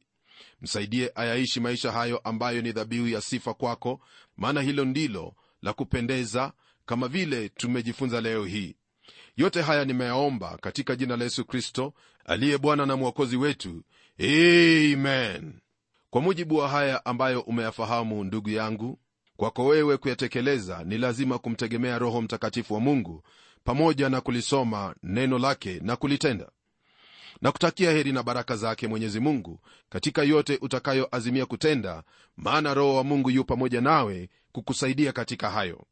Msaidie 0.61 1.11
ayaishi 1.15 1.59
maisha 1.59 1.91
hayo 1.91 2.17
ambayo 2.17 2.61
ni 2.61 2.71
dhabihu 2.71 3.07
ya 3.07 3.21
sifa 3.21 3.53
kwako 3.53 3.99
maana 4.37 4.61
hilo 4.61 4.85
ndilo 4.85 5.35
la 5.61 5.73
kupendeza 5.73 6.53
kama 6.85 7.07
vile 7.07 7.49
tumejifunza 7.49 8.21
leo 8.21 8.45
hii. 8.45 8.75
Yote 9.37 9.61
haya 9.61 9.85
nimeyaomba 9.85 10.57
katika 10.57 10.95
jina 10.95 11.17
la 11.17 11.23
yesu 11.23 11.45
kristo 11.45 11.93
aliye 12.25 12.57
bwana 12.57 12.85
na 12.85 12.95
mwokozi 12.95 13.37
wetu. 13.37 13.83
Amen. 14.19 15.53
Kwa 16.09 16.21
mujibu 16.21 16.55
wa 16.55 16.69
haya 16.69 17.05
ambayo 17.05 17.41
umeyafahamu 17.41 18.23
ndugu 18.23 18.49
yangu 18.49 18.99
kwako 19.41 19.65
wewe 19.65 19.97
kuyatekeleza 19.97 20.83
ni 20.83 20.97
lazima 20.97 21.39
kumtegemea 21.39 21.99
roho 21.99 22.21
mtakatifu 22.21 22.73
wa 22.73 22.79
mungu 22.79 23.23
pamoja 23.63 24.09
na 24.09 24.21
kulisoma 24.21 24.95
neno 25.03 25.39
lake 25.39 25.79
na 25.83 25.95
kulitenda. 25.95 26.49
Na 27.41 27.51
kutakia 27.51 27.91
heri 27.91 28.11
na 28.11 28.23
baraka 28.23 28.55
zake 28.55 28.87
mwenyezi 28.87 29.19
mungu 29.19 29.59
katika 29.89 30.23
yote 30.23 30.57
utakayoazimia 30.61 31.45
kutenda 31.45 32.03
maana 32.37 32.73
roho 32.73 32.95
wa 32.95 33.03
mungu 33.03 33.29
yu 33.29 33.43
pamoja 33.45 33.81
nawe 33.81 34.29
kukusaidia 34.51 35.11
katika 35.11 35.49
hayo. 35.49 35.85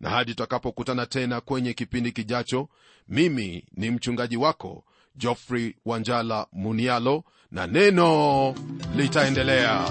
Na 0.00 0.10
hadi 0.10 0.30
tutakapokutana 0.30 1.06
tena 1.06 1.40
kwenye 1.40 1.72
kipindi 1.74 2.12
kijacho 2.12 2.68
mimi 3.08 3.64
ni 3.72 3.90
mchungaji 3.90 4.36
wako 4.36 4.84
joffrey 5.16 5.74
wanjala 5.84 6.46
munialo 6.52 7.24
na 7.50 7.66
neno 7.66 8.54
litaendelea 8.96 9.90